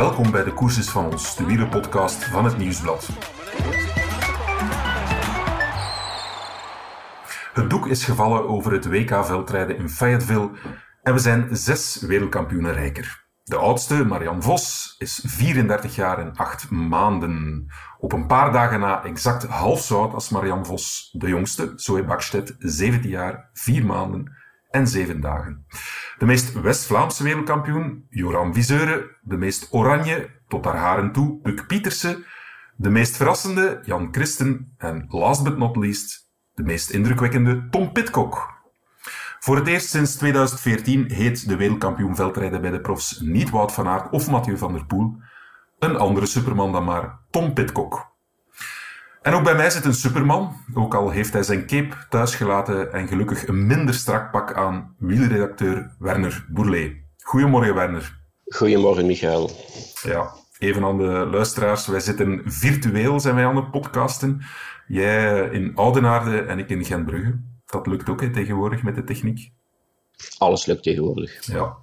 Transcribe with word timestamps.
welkom 0.00 0.30
bij 0.30 0.44
de 0.44 0.52
Koerses 0.52 0.88
van 0.88 1.06
ons, 1.06 1.36
de 1.36 1.44
wielerpodcast 1.44 2.24
van 2.24 2.44
het 2.44 2.58
Nieuwsblad. 2.58 3.08
Het 7.52 7.70
doek 7.70 7.86
is 7.86 8.04
gevallen 8.04 8.48
over 8.48 8.72
het 8.72 8.88
WK-veldrijden 8.88 9.76
in 9.76 9.88
Fayetteville 9.88 10.50
en 11.02 11.12
we 11.12 11.18
zijn 11.18 11.48
zes 11.50 12.00
wereldkampioenen 12.00 12.72
rijker. 12.72 13.24
De 13.44 13.56
oudste, 13.56 14.04
Marianne 14.04 14.42
Vos, 14.42 14.94
is 14.98 15.24
34 15.26 15.94
jaar 15.94 16.18
en 16.18 16.36
8 16.36 16.70
maanden. 16.70 17.66
Op 17.98 18.12
een 18.12 18.26
paar 18.26 18.52
dagen 18.52 18.80
na 18.80 19.04
exact 19.04 19.46
half 19.46 19.80
zo 19.80 20.00
oud 20.00 20.14
als 20.14 20.28
Marianne 20.28 20.64
Vos, 20.64 21.14
de 21.18 21.28
jongste, 21.28 21.72
Zoe 21.76 22.04
Bakstedt, 22.04 22.54
17 22.58 23.10
jaar, 23.10 23.50
4 23.52 23.86
maanden 23.86 24.39
en 24.70 24.86
7 24.88 25.20
dagen. 25.20 25.66
De 26.18 26.26
meest 26.26 26.52
West-Vlaamse 26.52 27.22
wereldkampioen, 27.22 28.06
Joran 28.08 28.54
Viseure. 28.54 29.16
De 29.22 29.36
meest 29.36 29.68
oranje, 29.70 30.30
tot 30.48 30.64
haar 30.64 30.76
haren 30.76 31.12
toe, 31.12 31.40
Puk 31.40 31.66
Pieterse. 31.66 32.24
De 32.76 32.90
meest 32.90 33.16
verrassende, 33.16 33.80
Jan 33.84 34.08
Christen. 34.10 34.74
En 34.78 35.04
last 35.08 35.44
but 35.44 35.58
not 35.58 35.76
least, 35.76 36.30
de 36.54 36.62
meest 36.62 36.90
indrukwekkende, 36.90 37.68
Tom 37.70 37.92
Pitcock. 37.92 38.58
Voor 39.38 39.56
het 39.56 39.66
eerst 39.66 39.88
sinds 39.88 40.16
2014 40.16 41.10
heet 41.10 41.48
de 41.48 41.56
wereldkampioen 41.56 42.16
veldrijden 42.16 42.60
bij 42.60 42.70
de 42.70 42.80
profs 42.80 43.20
niet 43.20 43.50
Wout 43.50 43.72
van 43.72 43.88
Aert 43.88 44.10
of 44.10 44.30
Mathieu 44.30 44.58
van 44.58 44.72
der 44.72 44.86
Poel. 44.86 45.22
Een 45.78 45.96
andere 45.96 46.26
superman 46.26 46.72
dan 46.72 46.84
maar 46.84 47.18
Tom 47.30 47.52
Pitcock. 47.52 48.09
En 49.22 49.32
ook 49.32 49.44
bij 49.44 49.54
mij 49.54 49.70
zit 49.70 49.84
een 49.84 49.94
superman, 49.94 50.56
ook 50.74 50.94
al 50.94 51.10
heeft 51.10 51.32
hij 51.32 51.42
zijn 51.42 51.66
cape 51.66 51.96
thuisgelaten 52.08 52.92
en 52.92 53.08
gelukkig 53.08 53.46
een 53.46 53.66
minder 53.66 53.94
strak 53.94 54.30
pak 54.30 54.54
aan, 54.54 54.94
wielredacteur 54.98 55.94
Werner 55.98 56.46
Bourlet. 56.48 56.92
Goedemorgen 57.22 57.74
Werner. 57.74 58.18
Goedemorgen 58.46 59.06
Michael. 59.06 59.50
Ja, 60.02 60.30
even 60.58 60.84
aan 60.84 60.98
de 60.98 61.28
luisteraars, 61.30 61.86
wij 61.86 62.00
zitten 62.00 62.42
virtueel 62.44 63.20
zijn 63.20 63.34
wij 63.34 63.46
aan 63.46 63.56
het 63.56 63.70
podcasten. 63.70 64.42
Jij 64.86 65.48
in 65.50 65.72
Oudenaarde 65.74 66.40
en 66.40 66.58
ik 66.58 66.68
in 66.68 66.84
Gentbrugge. 66.84 67.40
Dat 67.66 67.86
lukt 67.86 68.08
ook 68.08 68.20
hè, 68.20 68.30
tegenwoordig 68.30 68.82
met 68.82 68.94
de 68.94 69.04
techniek. 69.04 69.52
Alles 70.38 70.66
lukt 70.66 70.82
tegenwoordig. 70.82 71.46
Ja. 71.46 71.76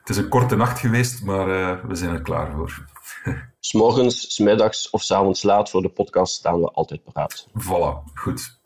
Het 0.00 0.08
is 0.08 0.16
een 0.16 0.28
korte 0.28 0.56
nacht 0.56 0.78
geweest, 0.78 1.24
maar 1.24 1.48
uh, 1.48 1.84
we 1.84 1.94
zijn 1.94 2.14
er 2.14 2.22
klaar 2.22 2.52
voor. 2.52 2.84
S'morgens, 3.60 4.34
smiddags 4.34 4.90
of 4.90 5.02
s'avonds 5.02 5.42
laat 5.42 5.70
voor 5.70 5.82
de 5.82 5.88
podcast 5.88 6.34
staan 6.34 6.60
we 6.60 6.70
altijd 6.70 7.04
paraat. 7.04 7.46
Voilà, 7.48 8.12
goed. 8.14 8.60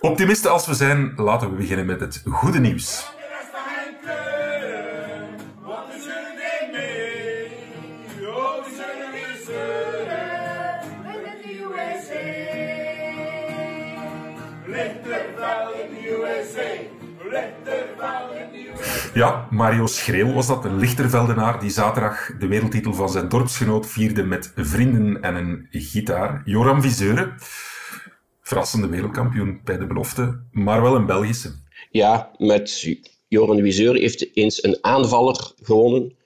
Optimisten 0.00 0.50
als 0.50 0.66
we 0.66 0.74
zijn, 0.74 1.12
laten 1.16 1.50
we 1.50 1.56
beginnen 1.56 1.86
met 1.86 2.00
het 2.00 2.22
goede 2.24 2.58
nieuws. 2.58 3.14
Ja, 19.16 19.48
Mario 19.50 19.86
Schreel 19.86 20.32
was 20.32 20.46
dat, 20.46 20.64
een 20.64 20.78
lichterveldenaar 20.78 21.60
die 21.60 21.70
zaterdag 21.70 22.36
de 22.38 22.46
wereldtitel 22.46 22.92
van 22.94 23.08
zijn 23.08 23.28
dorpsgenoot 23.28 23.86
vierde 23.86 24.22
met 24.22 24.52
vrienden 24.54 25.22
en 25.22 25.34
een 25.34 25.66
gitaar. 25.70 26.42
Joram 26.44 26.82
Viseure, 26.82 27.34
verrassende 28.40 28.88
wereldkampioen 28.88 29.60
bij 29.64 29.78
de 29.78 29.86
belofte, 29.86 30.40
maar 30.52 30.82
wel 30.82 30.94
een 30.94 31.06
Belgische. 31.06 31.52
Ja, 31.90 32.30
met 32.38 32.96
Joran 33.28 33.60
Viseure 33.60 33.98
heeft 33.98 34.36
eens 34.36 34.64
een 34.64 34.78
aanvaller 34.80 35.52
gewonnen 35.62 36.16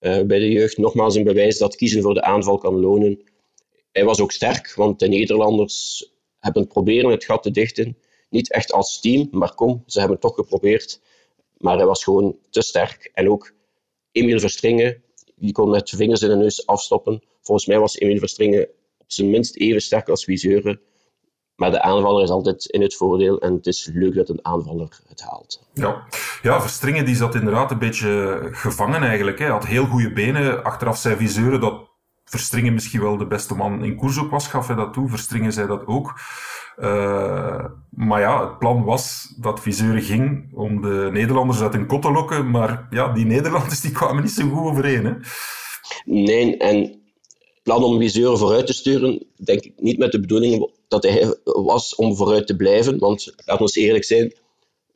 uh, 0.00 0.22
bij 0.22 0.38
de 0.38 0.50
jeugd. 0.50 0.78
Nogmaals 0.78 1.14
een 1.14 1.24
bewijs 1.24 1.58
dat 1.58 1.76
kiezen 1.76 2.02
voor 2.02 2.14
de 2.14 2.22
aanval 2.22 2.58
kan 2.58 2.80
lonen. 2.80 3.20
Hij 3.92 4.04
was 4.04 4.20
ook 4.20 4.32
sterk, 4.32 4.74
want 4.74 4.98
de 4.98 5.08
Nederlanders 5.08 6.08
hebben 6.38 6.66
proberen 6.66 7.10
het 7.10 7.24
gat 7.24 7.42
te 7.42 7.50
dichten. 7.50 7.96
Niet 8.30 8.52
echt 8.52 8.72
als 8.72 9.00
team, 9.00 9.28
maar 9.30 9.54
kom, 9.54 9.82
ze 9.86 10.00
hebben 10.00 10.18
toch 10.18 10.34
geprobeerd. 10.34 11.00
Maar 11.60 11.76
hij 11.76 11.86
was 11.86 12.04
gewoon 12.04 12.36
te 12.50 12.62
sterk. 12.62 13.10
En 13.14 13.30
ook 13.30 13.52
Emil 14.12 14.40
Verstringen, 14.40 15.02
die 15.36 15.52
kon 15.52 15.70
met 15.70 15.90
vingers 15.90 16.22
in 16.22 16.28
de 16.28 16.36
neus 16.36 16.66
afstoppen. 16.66 17.22
Volgens 17.42 17.66
mij 17.66 17.78
was 17.78 17.98
Emil 17.98 18.18
Verstringen 18.18 18.68
op 18.98 19.12
zijn 19.12 19.30
minst 19.30 19.56
even 19.56 19.80
sterk 19.80 20.08
als 20.08 20.24
Viseuren. 20.24 20.80
Maar 21.56 21.70
de 21.70 21.82
aanvaller 21.82 22.22
is 22.22 22.30
altijd 22.30 22.64
in 22.64 22.82
het 22.82 22.96
voordeel 22.96 23.40
en 23.40 23.54
het 23.54 23.66
is 23.66 23.90
leuk 23.92 24.14
dat 24.14 24.28
een 24.28 24.44
aanvaller 24.44 25.00
het 25.08 25.20
haalt. 25.20 25.68
Ja, 25.72 26.06
ja 26.42 26.60
Verstringen 26.60 27.04
die 27.04 27.16
zat 27.16 27.34
inderdaad 27.34 27.70
een 27.70 27.78
beetje 27.78 28.38
gevangen 28.52 29.02
eigenlijk. 29.02 29.38
Hij 29.38 29.48
had 29.48 29.66
heel 29.66 29.86
goede 29.86 30.12
benen. 30.12 30.64
Achteraf 30.64 30.98
zei 30.98 31.16
Viseuren 31.16 31.60
dat 31.60 31.88
Verstringen 32.24 32.72
misschien 32.72 33.00
wel 33.00 33.16
de 33.16 33.26
beste 33.26 33.54
man 33.54 33.84
in 33.84 33.96
koers 33.96 34.18
ook 34.18 34.30
was, 34.30 34.48
gaf 34.48 34.66
hij 34.66 34.76
dat 34.76 34.92
toe. 34.92 35.08
Verstringen 35.08 35.52
zei 35.52 35.66
dat 35.66 35.86
ook. 35.86 36.20
Uh, 36.78 37.64
maar 38.06 38.20
ja, 38.20 38.48
het 38.48 38.58
plan 38.58 38.84
was 38.84 39.34
dat 39.36 39.60
Viseuren 39.60 40.02
ging 40.02 40.54
om 40.54 40.82
de 40.82 41.08
Nederlanders 41.12 41.60
uit 41.60 41.72
hun 41.72 41.86
kot 41.86 42.02
te 42.02 42.10
lokken. 42.10 42.50
Maar 42.50 42.86
ja, 42.90 43.12
die 43.12 43.24
Nederlanders 43.24 43.80
die 43.80 43.90
kwamen 43.90 44.22
niet 44.22 44.32
zo 44.32 44.48
goed 44.48 44.70
overeen. 44.70 45.04
Hè? 45.04 45.12
Nee, 46.04 46.56
en 46.56 46.76
het 46.76 47.62
plan 47.62 47.84
om 47.84 47.98
Viseuren 47.98 48.38
vooruit 48.38 48.66
te 48.66 48.72
sturen, 48.72 49.26
denk 49.36 49.64
ik 49.64 49.72
niet 49.76 49.98
met 49.98 50.12
de 50.12 50.20
bedoeling 50.20 50.70
dat 50.88 51.02
hij 51.02 51.36
was 51.44 51.94
om 51.94 52.16
vooruit 52.16 52.46
te 52.46 52.56
blijven. 52.56 52.98
Want 52.98 53.34
laten 53.36 53.64
we 53.64 53.80
eerlijk 53.80 54.04
zijn, 54.04 54.34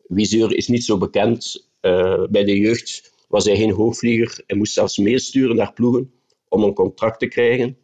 Viseuren 0.08 0.56
is 0.56 0.68
niet 0.68 0.84
zo 0.84 0.98
bekend. 0.98 1.68
Uh, 1.80 2.24
bij 2.30 2.44
de 2.44 2.58
jeugd 2.58 3.12
was 3.28 3.44
hij 3.44 3.56
geen 3.56 3.72
hoogvlieger. 3.72 4.42
Hij 4.46 4.56
moest 4.56 4.72
zelfs 4.72 4.98
meesturen 4.98 5.56
naar 5.56 5.72
ploegen 5.72 6.12
om 6.48 6.62
een 6.62 6.74
contract 6.74 7.18
te 7.18 7.26
krijgen. 7.26 7.76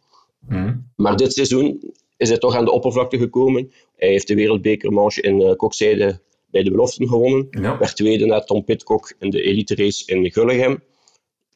Mm. 0.48 0.90
Maar 0.96 1.16
dit 1.16 1.32
seizoen 1.32 1.92
is 2.20 2.28
hij 2.28 2.38
toch 2.38 2.54
aan 2.54 2.64
de 2.64 2.70
oppervlakte 2.70 3.18
gekomen. 3.18 3.72
Hij 3.96 4.08
heeft 4.08 4.26
de 4.28 4.34
wereldbekermanche 4.34 5.20
in 5.20 5.40
uh, 5.40 5.56
Kokzijde 5.56 6.20
bij 6.50 6.62
de 6.62 6.70
beloften 6.70 7.08
gewonnen. 7.08 7.46
Ja. 7.50 7.78
Werd 7.78 7.96
tweede 7.96 8.26
na 8.26 8.40
Tom 8.40 8.64
Pitcock 8.64 9.14
in 9.18 9.30
de 9.30 9.42
elite 9.42 9.74
race 9.74 10.06
in 10.06 10.32
Gullegem. 10.32 10.82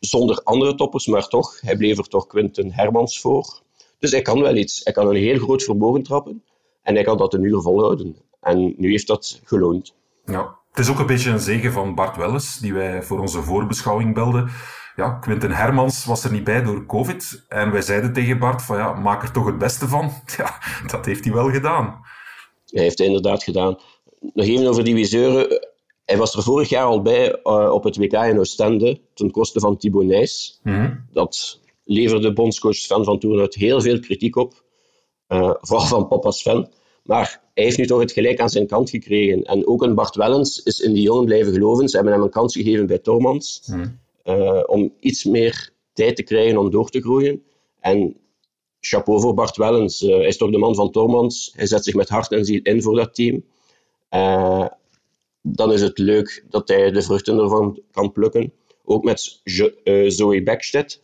Zonder 0.00 0.40
andere 0.42 0.74
toppers, 0.74 1.06
maar 1.06 1.28
toch. 1.28 1.60
Hij 1.60 1.76
bleef 1.76 1.98
er 1.98 2.08
toch 2.08 2.26
Quinten 2.26 2.72
Hermans 2.72 3.20
voor. 3.20 3.60
Dus 3.98 4.10
hij 4.10 4.22
kan 4.22 4.40
wel 4.40 4.56
iets. 4.56 4.80
Hij 4.84 4.92
kan 4.92 5.08
een 5.08 5.16
heel 5.16 5.38
groot 5.38 5.62
vermogen 5.62 6.02
trappen. 6.02 6.42
En 6.82 6.94
hij 6.94 7.04
kan 7.04 7.16
dat 7.16 7.34
een 7.34 7.42
uur 7.42 7.60
volhouden. 7.60 8.16
En 8.40 8.74
nu 8.76 8.90
heeft 8.90 9.06
dat 9.06 9.40
geloond. 9.44 9.94
Ja. 10.24 10.58
Het 10.70 10.84
is 10.84 10.90
ook 10.90 10.98
een 10.98 11.06
beetje 11.06 11.30
een 11.30 11.40
zegen 11.40 11.72
van 11.72 11.94
Bart 11.94 12.16
Welles, 12.16 12.58
die 12.58 12.74
wij 12.74 13.02
voor 13.02 13.20
onze 13.20 13.42
voorbeschouwing 13.42 14.14
belden 14.14 14.50
ja, 14.96 15.10
Quinten 15.10 15.50
Hermans 15.50 16.04
was 16.04 16.24
er 16.24 16.32
niet 16.32 16.44
bij 16.44 16.62
door 16.62 16.86
COVID. 16.86 17.44
En 17.48 17.70
wij 17.72 17.82
zeiden 17.82 18.12
tegen 18.12 18.38
Bart 18.38 18.62
van 18.62 18.76
ja, 18.76 18.92
maak 18.92 19.22
er 19.22 19.30
toch 19.30 19.46
het 19.46 19.58
beste 19.58 19.88
van. 19.88 20.10
Ja, 20.36 20.58
dat 20.86 21.04
heeft 21.04 21.24
hij 21.24 21.32
wel 21.32 21.50
gedaan. 21.50 22.00
Hij 22.66 22.82
heeft 22.82 22.98
het 22.98 23.06
inderdaad 23.06 23.42
gedaan. 23.42 23.78
Nog 24.20 24.46
even 24.46 24.66
over 24.66 24.84
die 24.84 24.94
Wiseuren. 24.94 25.68
Hij 26.04 26.16
was 26.16 26.34
er 26.34 26.42
vorig 26.42 26.68
jaar 26.68 26.84
al 26.84 27.02
bij 27.02 27.38
uh, 27.44 27.70
op 27.72 27.84
het 27.84 27.96
WK 27.96 28.12
in 28.12 28.38
Oostende, 28.38 29.00
ten 29.14 29.30
koste 29.30 29.60
van 29.60 29.76
Thibaut 29.76 30.04
Nijs. 30.04 30.60
Mm 30.62 31.06
Dat 31.12 31.60
leverde 31.84 32.32
bondscoach 32.32 32.74
Sven 32.74 33.04
van 33.04 33.18
Toornhout 33.18 33.54
heel 33.54 33.80
veel 33.80 34.00
kritiek 34.00 34.36
op. 34.36 34.64
Uh, 35.28 35.54
vooral 35.60 35.86
van 35.86 36.08
papa 36.08 36.30
Sven. 36.30 36.68
Maar 37.04 37.40
hij 37.54 37.64
heeft 37.64 37.78
nu 37.78 37.86
toch 37.86 38.00
het 38.00 38.12
gelijk 38.12 38.40
aan 38.40 38.48
zijn 38.48 38.66
kant 38.66 38.90
gekregen. 38.90 39.42
En 39.42 39.66
ook 39.66 39.82
een 39.82 39.94
Bart 39.94 40.14
Wellens 40.14 40.62
is 40.62 40.80
in 40.80 40.92
die 40.92 41.02
jongen 41.02 41.24
blijven 41.24 41.52
geloven. 41.52 41.88
Ze 41.88 41.96
hebben 41.96 42.14
hem 42.14 42.22
een 42.22 42.30
kans 42.30 42.54
gegeven 42.54 42.86
bij 42.86 42.98
Tormans. 42.98 43.62
Mm. 43.66 43.98
Uh, 44.24 44.62
om 44.66 44.94
iets 45.00 45.24
meer 45.24 45.70
tijd 45.92 46.16
te 46.16 46.22
krijgen 46.22 46.56
om 46.56 46.70
door 46.70 46.90
te 46.90 47.00
groeien. 47.00 47.42
En 47.80 48.16
chapeau 48.80 49.20
voor 49.20 49.34
Bart 49.34 49.56
Wellens. 49.56 50.02
Uh, 50.02 50.16
hij 50.16 50.26
is 50.26 50.36
toch 50.36 50.50
de 50.50 50.58
man 50.58 50.74
van 50.74 50.90
Tormans. 50.90 51.52
Hij 51.56 51.66
zet 51.66 51.84
zich 51.84 51.94
met 51.94 52.08
hart 52.08 52.32
en 52.32 52.44
ziel 52.44 52.60
in 52.62 52.82
voor 52.82 52.96
dat 52.96 53.14
team. 53.14 53.44
Uh, 54.10 54.66
dan 55.42 55.72
is 55.72 55.80
het 55.80 55.98
leuk 55.98 56.44
dat 56.48 56.68
hij 56.68 56.90
de 56.90 57.02
vruchten 57.02 57.38
ervan 57.38 57.80
kan 57.90 58.12
plukken. 58.12 58.52
Ook 58.84 59.04
met 59.04 59.40
Zoe 60.06 60.42
Beckstedt 60.42 61.02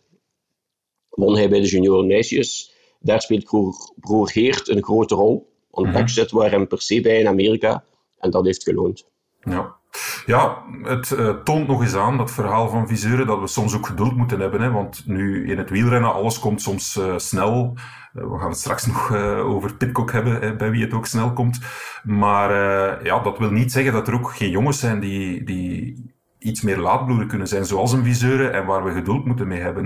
won 1.09 1.35
hij 1.35 1.49
bij 1.49 1.59
de 1.59 1.67
junioren 1.67 2.07
meisjes. 2.07 2.73
Daar 2.99 3.21
speelt 3.21 3.43
broer, 3.43 3.91
broer 3.95 4.29
Geert 4.29 4.67
een 4.67 4.83
grote 4.83 5.15
rol. 5.15 5.49
Want 5.69 5.87
-hmm. 5.87 5.95
Beckstedt 5.95 6.31
was 6.31 6.49
hem 6.49 6.67
per 6.67 6.81
se 6.81 7.01
bij 7.01 7.19
in 7.19 7.27
Amerika. 7.27 7.83
En 8.19 8.29
dat 8.29 8.45
heeft 8.45 8.63
geloond. 8.63 9.05
Ja. 9.43 9.79
Ja, 10.25 10.63
het 10.83 11.09
uh, 11.09 11.29
toont 11.29 11.67
nog 11.67 11.81
eens 11.81 11.95
aan, 11.95 12.17
dat 12.17 12.31
verhaal 12.31 12.69
van 12.69 12.87
Viseuren, 12.87 13.27
dat 13.27 13.39
we 13.39 13.47
soms 13.47 13.75
ook 13.75 13.85
geduld 13.85 14.15
moeten 14.15 14.39
hebben. 14.39 14.61
Hè, 14.61 14.71
want 14.71 15.03
nu 15.05 15.49
in 15.49 15.57
het 15.57 15.69
wielrennen, 15.69 16.13
alles 16.13 16.39
komt 16.39 16.61
soms 16.61 16.97
uh, 16.97 17.17
snel. 17.17 17.77
Uh, 18.13 18.23
we 18.23 18.39
gaan 18.39 18.49
het 18.49 18.59
straks 18.59 18.85
nog 18.85 19.15
over 19.43 19.75
Pitcock 19.75 20.11
hebben, 20.11 20.57
bij 20.57 20.71
wie 20.71 20.83
het 20.83 20.93
ook 20.93 21.05
snel 21.05 21.33
komt. 21.33 21.59
Maar 22.03 22.51
ja, 23.03 23.19
dat 23.19 23.37
wil 23.37 23.51
niet 23.51 23.71
zeggen 23.71 23.93
dat 23.93 24.07
er 24.07 24.13
ook 24.13 24.31
geen 24.31 24.49
jongens 24.49 24.79
zijn 24.79 24.99
die, 24.99 25.43
die 25.43 26.15
iets 26.39 26.61
meer 26.61 26.77
laatbloeden 26.77 27.27
kunnen 27.27 27.47
zijn, 27.47 27.65
zoals 27.65 27.91
een 27.91 28.03
Viseuren, 28.03 28.53
en 28.53 28.65
waar 28.65 28.83
we 28.83 28.91
geduld 28.91 29.25
moeten 29.25 29.47
mee 29.47 29.59
hebben. 29.59 29.85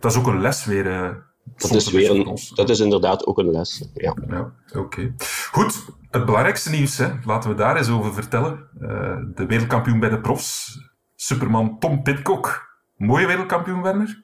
dat 0.00 0.12
is 0.12 0.18
ook 0.18 0.26
een 0.26 0.40
les 0.40 0.64
weer 0.64 1.16
dat 1.56 1.74
is, 1.74 1.90
weer 1.90 2.10
een, 2.10 2.38
dat 2.54 2.70
is 2.70 2.80
inderdaad 2.80 3.26
ook 3.26 3.38
een 3.38 3.50
les. 3.50 3.88
Ja, 3.94 4.16
ja 4.28 4.52
oké. 4.76 5.14
Goed, 5.50 5.84
het 6.10 6.24
belangrijkste 6.24 6.70
nieuws, 6.70 6.98
hè. 6.98 7.08
laten 7.24 7.50
we 7.50 7.56
daar 7.56 7.76
eens 7.76 7.90
over 7.90 8.14
vertellen. 8.14 8.68
Uh, 8.80 9.16
de 9.34 9.46
wereldkampioen 9.46 10.00
bij 10.00 10.08
de 10.08 10.20
profs, 10.20 10.78
Superman 11.14 11.78
Tom 11.78 12.02
Pitcock. 12.02 12.70
Mooie 12.96 13.26
wereldkampioen, 13.26 13.82
Werner? 13.82 14.22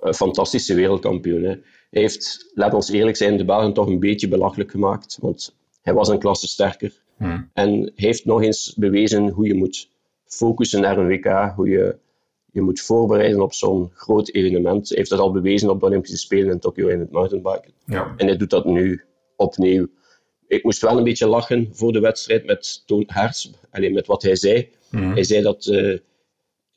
een 0.00 0.14
fantastische 0.14 0.74
wereldkampioen. 0.74 1.42
Hè. 1.42 1.54
Hij 1.90 2.02
heeft, 2.02 2.50
laat 2.54 2.74
ons 2.74 2.90
eerlijk 2.90 3.16
zijn, 3.16 3.36
de 3.36 3.44
Belgen 3.44 3.72
toch 3.72 3.86
een 3.86 4.00
beetje 4.00 4.28
belachelijk 4.28 4.70
gemaakt. 4.70 5.18
Want 5.20 5.56
hij 5.82 5.94
was 5.94 6.08
een 6.08 6.18
klasse 6.18 6.48
sterker. 6.48 6.92
Hmm. 7.16 7.50
En 7.52 7.92
heeft 7.94 8.24
nog 8.24 8.42
eens 8.42 8.74
bewezen 8.76 9.28
hoe 9.28 9.46
je 9.46 9.54
moet 9.54 9.90
focussen 10.24 10.80
naar 10.80 10.98
een 10.98 11.06
WK, 11.06 11.52
hoe 11.56 11.68
je 11.68 11.96
je 12.56 12.62
moet 12.62 12.80
voorbereiden 12.80 13.40
op 13.40 13.52
zo'n 13.52 13.90
groot 13.94 14.28
evenement. 14.28 14.88
Hij 14.88 14.98
heeft 14.98 15.10
dat 15.10 15.18
al 15.18 15.32
bewezen 15.32 15.70
op 15.70 15.80
de 15.80 15.86
Olympische 15.86 16.16
Spelen 16.16 16.50
in 16.50 16.58
Tokio 16.58 16.88
in 16.88 17.00
het 17.00 17.10
mountainbiken. 17.10 17.72
Ja. 17.86 18.14
En 18.16 18.26
hij 18.26 18.36
doet 18.36 18.50
dat 18.50 18.64
nu 18.64 19.04
opnieuw. 19.36 19.86
Ik 20.46 20.64
moest 20.64 20.80
wel 20.80 20.98
een 20.98 21.04
beetje 21.04 21.26
lachen 21.26 21.68
voor 21.72 21.92
de 21.92 22.00
wedstrijd 22.00 22.46
met 22.46 22.82
Toon 22.86 23.04
Haars, 23.06 23.50
alleen 23.70 23.92
met 23.92 24.06
wat 24.06 24.22
hij 24.22 24.36
zei. 24.36 24.68
Hmm. 24.88 25.12
Hij 25.12 25.24
zei 25.24 25.42
dat, 25.42 25.66
uh, 25.66 25.98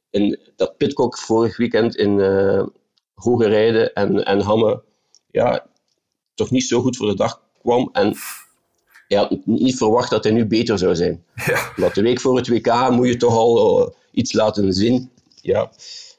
in, 0.10 0.40
dat 0.56 0.78
Pitcock 0.78 1.18
vorig 1.18 1.58
weekend 1.58 1.96
in 1.96 2.18
uh, 2.18 2.68
Hoge 3.14 3.48
Rijden 3.48 3.94
en, 3.94 4.26
en 4.26 4.42
Hamme 4.42 4.82
ja, 5.32 5.68
toch 6.34 6.52
niet 6.52 6.64
zo 6.64 6.82
goed 6.82 6.98
voor 6.98 7.08
de 7.08 7.16
dag 7.16 7.42
kwam. 7.62 7.90
En 7.92 8.16
hij 9.08 9.18
had 9.18 9.46
niet 9.46 9.78
verwacht 9.78 10.10
dat 10.10 10.24
hij 10.24 10.34
nu 10.34 10.46
beter 10.46 10.78
zou 10.78 10.96
zijn. 10.96 11.24
Ja. 11.36 11.72
Want 11.76 11.96
de 11.96 12.02
week 12.02 12.22
voor 12.22 12.36
het 12.36 12.48
WK 12.48 12.90
moet 12.90 13.08
je 13.08 13.18
toch 13.18 13.36
al 13.36 13.82
uh, 13.82 13.88
iets 14.12 14.34
laten 14.34 14.74
zien. 14.74 15.12
Ja, 15.42 15.72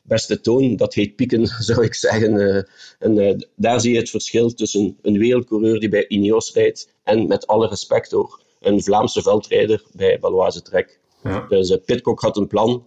beste 0.03 0.41
toon, 0.41 0.77
dat 0.77 0.95
heet 0.95 1.17
pieken, 1.17 1.47
zou 1.69 1.85
ik 1.85 1.95
zeggen. 1.95 2.35
Uh, 2.35 2.63
en 2.99 3.17
uh, 3.17 3.39
daar 3.57 3.81
zie 3.81 3.93
je 3.93 3.99
het 3.99 4.11
verschil 4.11 4.55
tussen 4.55 4.99
een 5.03 5.19
wereldcoureur 5.19 5.81
die 5.81 5.89
bij 5.89 6.09
Ineos 6.09 6.53
rijdt 6.53 6.95
en 7.03 7.27
met 7.27 7.47
alle 7.47 7.69
respect 7.69 8.11
hoor, 8.11 8.41
een 8.61 8.83
Vlaamse 8.83 9.23
veldrijder 9.23 9.85
bij 9.93 10.19
Baloise 10.19 10.63
Trek. 10.63 10.99
Ja. 11.23 11.47
Dus 11.49 11.79
Pitcock 11.85 12.21
had 12.21 12.37
een 12.37 12.47
plan. 12.47 12.87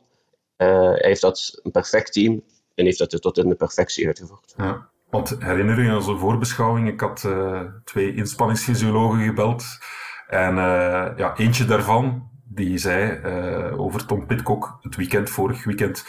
hij 0.58 0.98
heeft 1.00 1.22
dat 1.22 1.60
een 1.64 1.72
perfect 1.72 2.14
team 2.14 2.44
en 2.76 2.86
heeft 2.86 2.98
dat 2.98 3.22
tot 3.22 3.38
in 3.38 3.50
de 3.50 3.56
perfectie 3.56 4.08
uitgevoerd. 4.08 4.54
Ja. 4.58 4.92
Want 5.14 5.36
herinner 5.40 5.84
je 5.84 5.90
een 5.90 6.20
voorbeschouwing, 6.20 6.88
ik 6.88 7.00
had 7.00 7.24
uh, 7.26 7.62
twee 7.84 8.16
inspanningsfysiologen 8.16 9.24
gebeld. 9.24 9.64
En 10.28 10.56
uh, 10.56 11.08
ja, 11.18 11.38
eentje 11.38 11.66
daarvan, 11.66 12.30
die 12.54 12.78
zei 12.78 13.20
uh, 13.26 13.80
over 13.80 14.06
Tom 14.06 14.26
Pitcock 14.26 14.78
het 14.82 14.96
weekend, 14.96 15.30
vorig 15.30 15.64
weekend, 15.64 16.06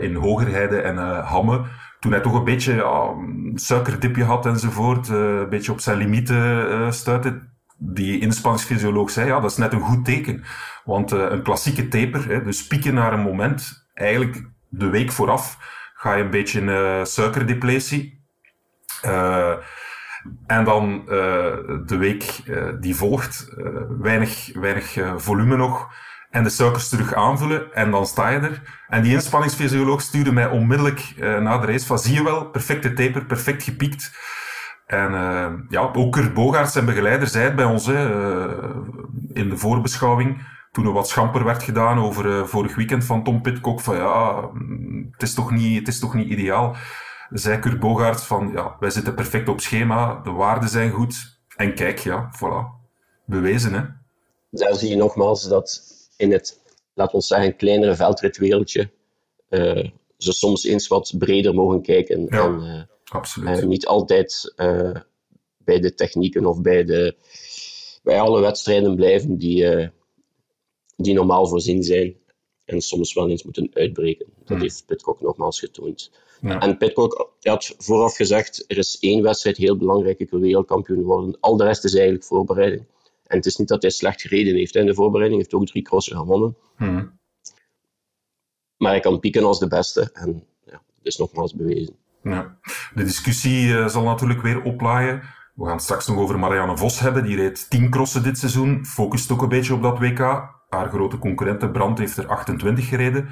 in 0.00 0.14
Hogerheide 0.14 0.80
en 0.80 0.96
Hamme. 1.24 1.64
Toen 2.00 2.12
hij 2.12 2.20
toch 2.20 2.34
een 2.34 2.44
beetje 2.44 2.82
een 2.82 3.52
suikerdipje 3.58 4.24
had 4.24 4.46
enzovoort, 4.46 5.08
een 5.08 5.48
beetje 5.48 5.72
op 5.72 5.80
zijn 5.80 5.98
limieten 5.98 6.92
stuitte. 6.92 7.48
Die 7.76 8.20
inspanningsfysioloog 8.20 9.10
zei, 9.10 9.26
ja, 9.26 9.40
dat 9.40 9.50
is 9.50 9.56
net 9.56 9.72
een 9.72 9.80
goed 9.80 10.04
teken. 10.04 10.44
Want 10.84 11.10
een 11.10 11.42
klassieke 11.42 11.88
taper, 11.88 12.28
hè, 12.28 12.42
dus 12.42 12.66
pieken 12.66 12.94
naar 12.94 13.12
een 13.12 13.20
moment, 13.20 13.88
eigenlijk 13.94 14.44
de 14.68 14.88
week 14.88 15.12
vooraf, 15.12 15.58
ga 15.94 16.14
je 16.14 16.22
een 16.22 16.30
beetje 16.30 16.60
in 16.60 17.06
suikerdepletie. 17.06 18.24
Uh, 20.46 20.56
en 20.56 20.64
dan 20.64 21.02
uh, 21.02 21.08
de 21.86 21.96
week 21.98 22.40
uh, 22.46 22.64
die 22.80 22.96
volgt, 22.96 23.52
weinig, 24.00 24.50
weinig 24.54 24.96
volume 25.16 25.56
nog. 25.56 25.88
En 26.30 26.42
de 26.42 26.48
suikers 26.48 26.88
terug 26.88 27.14
aanvullen 27.14 27.72
en 27.74 27.90
dan 27.90 28.06
sta 28.06 28.28
je 28.28 28.38
er. 28.38 28.62
En 28.88 29.02
die 29.02 29.12
inspanningsfysioloog 29.12 30.00
stuurde 30.00 30.32
mij 30.32 30.48
onmiddellijk 30.48 31.14
na 31.16 31.58
de 31.58 31.66
race 31.66 31.86
van 31.86 31.98
zie 31.98 32.14
je 32.14 32.22
wel, 32.22 32.44
perfecte 32.44 32.92
taper, 32.92 33.24
perfect 33.24 33.62
gepiekt. 33.62 34.16
En 34.86 35.12
ja, 35.68 35.90
ook 35.92 36.12
Kurt 36.12 36.34
Bogaerts 36.34 36.72
zijn 36.72 36.84
begeleider 36.84 37.28
zei 37.28 37.44
het 37.44 37.56
bij 37.56 37.64
ons 37.64 37.86
hè, 37.86 38.08
in 39.32 39.48
de 39.48 39.56
voorbeschouwing 39.56 40.42
toen 40.72 40.86
er 40.86 40.92
wat 40.92 41.08
schamper 41.08 41.44
werd 41.44 41.62
gedaan 41.62 41.98
over 41.98 42.48
vorig 42.48 42.74
weekend 42.74 43.04
van 43.04 43.24
Tom 43.24 43.42
Pitcock, 43.42 43.80
van 43.80 43.96
ja, 43.96 44.48
mm, 44.52 45.08
het 45.12 45.22
is 45.22 45.34
toch 45.34 45.50
niet, 45.50 45.78
het 45.78 45.88
is 45.88 45.98
toch 45.98 46.14
niet 46.14 46.28
ideaal 46.28 46.76
zei 47.30 47.58
Kurt 47.58 47.80
Bogaert 47.80 48.22
van, 48.22 48.50
ja, 48.52 48.76
wij 48.80 48.90
zitten 48.90 49.14
perfect 49.14 49.48
op 49.48 49.60
schema, 49.60 50.20
de 50.24 50.30
waarden 50.30 50.68
zijn 50.68 50.90
goed. 50.90 51.38
En 51.56 51.74
kijk, 51.74 51.98
ja, 51.98 52.30
voilà. 52.36 52.86
Bewezen, 53.24 53.72
hè. 53.72 53.82
Daar 54.50 54.74
zie 54.74 54.88
je 54.88 54.96
nogmaals 54.96 55.48
dat 55.48 55.82
in 56.16 56.32
het, 56.32 56.60
laten 56.94 57.18
we 57.18 57.24
zeggen, 57.24 57.56
kleinere 57.56 57.96
veldritwereldje 57.96 58.90
uh, 59.50 59.88
ze 60.18 60.32
soms 60.32 60.64
eens 60.64 60.88
wat 60.88 61.14
breder 61.18 61.54
mogen 61.54 61.82
kijken. 61.82 62.26
Ja, 62.30 62.44
en, 62.44 62.60
uh, 62.60 62.82
absoluut. 63.04 63.66
niet 63.66 63.86
altijd 63.86 64.54
uh, 64.56 64.96
bij 65.58 65.80
de 65.80 65.94
technieken 65.94 66.46
of 66.46 66.60
bij, 66.60 66.84
de, 66.84 67.16
bij 68.02 68.20
alle 68.20 68.40
wedstrijden 68.40 68.94
blijven 68.94 69.38
die, 69.38 69.90
die 70.96 71.14
normaal 71.14 71.46
voorzien 71.46 71.82
zijn. 71.82 72.16
En 72.68 72.80
soms 72.80 73.14
wel 73.14 73.28
eens 73.28 73.42
moeten 73.42 73.70
uitbreken. 73.72 74.26
Dat 74.38 74.48
hmm. 74.48 74.60
heeft 74.60 74.84
Pitcock 74.86 75.20
nogmaals 75.20 75.58
getoond. 75.58 76.10
En 76.40 76.76
Pitcock 76.76 77.30
had 77.40 77.74
vooraf 77.78 78.16
gezegd, 78.16 78.64
er 78.66 78.78
is 78.78 78.98
één 79.00 79.22
wedstrijd 79.22 79.56
heel 79.56 79.76
belangrijk, 79.76 80.18
ik 80.18 80.30
wil 80.30 80.40
wereldkampioen 80.40 81.02
worden. 81.02 81.36
Al 81.40 81.56
de 81.56 81.64
rest 81.64 81.84
is 81.84 81.94
eigenlijk 81.94 82.24
voorbereiding. 82.24 82.84
En 83.26 83.36
het 83.36 83.46
is 83.46 83.56
niet 83.56 83.68
dat 83.68 83.82
hij 83.82 83.90
slecht 83.90 84.20
gereden 84.20 84.54
heeft 84.54 84.74
in 84.74 84.86
de 84.86 84.94
voorbereiding, 84.94 85.40
hij 85.40 85.50
heeft 85.50 85.62
ook 85.62 85.70
drie 85.70 85.82
crossen 85.82 86.16
gewonnen. 86.16 86.56
Hmm. 86.76 87.18
Maar 88.76 88.90
hij 88.90 89.00
kan 89.00 89.20
pieken 89.20 89.44
als 89.44 89.58
de 89.58 89.68
beste 89.68 90.10
en 90.12 90.44
ja, 90.64 90.72
dat 90.72 90.82
is 91.02 91.16
nogmaals 91.16 91.54
bewezen. 91.54 91.96
Ja. 92.22 92.58
De 92.94 93.04
discussie 93.04 93.66
uh, 93.66 93.88
zal 93.88 94.02
natuurlijk 94.02 94.42
weer 94.42 94.62
oplaaien. 94.62 95.22
We 95.54 95.64
gaan 95.64 95.72
het 95.72 95.82
straks 95.82 96.06
nog 96.06 96.16
over 96.16 96.38
Marianne 96.38 96.76
Vos 96.76 97.00
hebben. 97.00 97.24
Die 97.24 97.36
reed 97.36 97.70
10 97.70 97.90
crossen 97.90 98.22
dit 98.22 98.38
seizoen. 98.38 98.84
Focust 98.84 99.30
ook 99.30 99.42
een 99.42 99.48
beetje 99.48 99.74
op 99.74 99.82
dat 99.82 99.98
WK. 99.98 100.56
Haar 100.68 100.88
grote 100.88 101.18
concurrente 101.18 101.70
Brandt 101.70 101.98
heeft 101.98 102.16
er 102.16 102.26
28 102.26 102.88
gereden. 102.88 103.28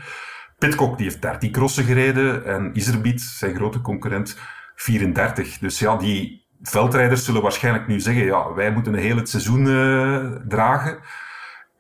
Pitcock 0.59 0.97
die 0.97 1.07
heeft 1.07 1.23
13 1.23 1.53
crossen 1.53 1.85
gereden 1.85 2.45
en 2.45 2.77
Iserbiet, 2.77 3.21
zijn 3.21 3.55
grote 3.55 3.81
concurrent, 3.81 4.39
34. 4.75 5.59
Dus 5.59 5.79
ja, 5.79 5.97
die 5.97 6.47
veldrijders 6.63 7.25
zullen 7.25 7.43
waarschijnlijk 7.43 7.87
nu 7.87 8.01
zeggen, 8.01 8.25
ja, 8.25 8.53
wij 8.53 8.73
moeten 8.73 8.95
een 8.95 9.01
heel 9.01 9.17
het 9.17 9.29
seizoen 9.29 9.67
uh, 9.67 10.31
dragen. 10.49 10.99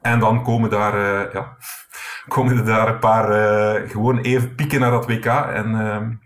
En 0.00 0.18
dan 0.18 0.42
komen 0.42 0.70
daar, 0.70 0.94
uh, 0.94 1.32
ja, 1.32 1.56
komen 2.34 2.56
er 2.56 2.64
daar 2.64 2.88
een 2.88 2.98
paar 2.98 3.30
uh, 3.30 3.90
gewoon 3.90 4.18
even 4.18 4.54
pieken 4.54 4.80
naar 4.80 4.90
dat 4.90 5.06
WK 5.06 5.26
en 5.26 6.20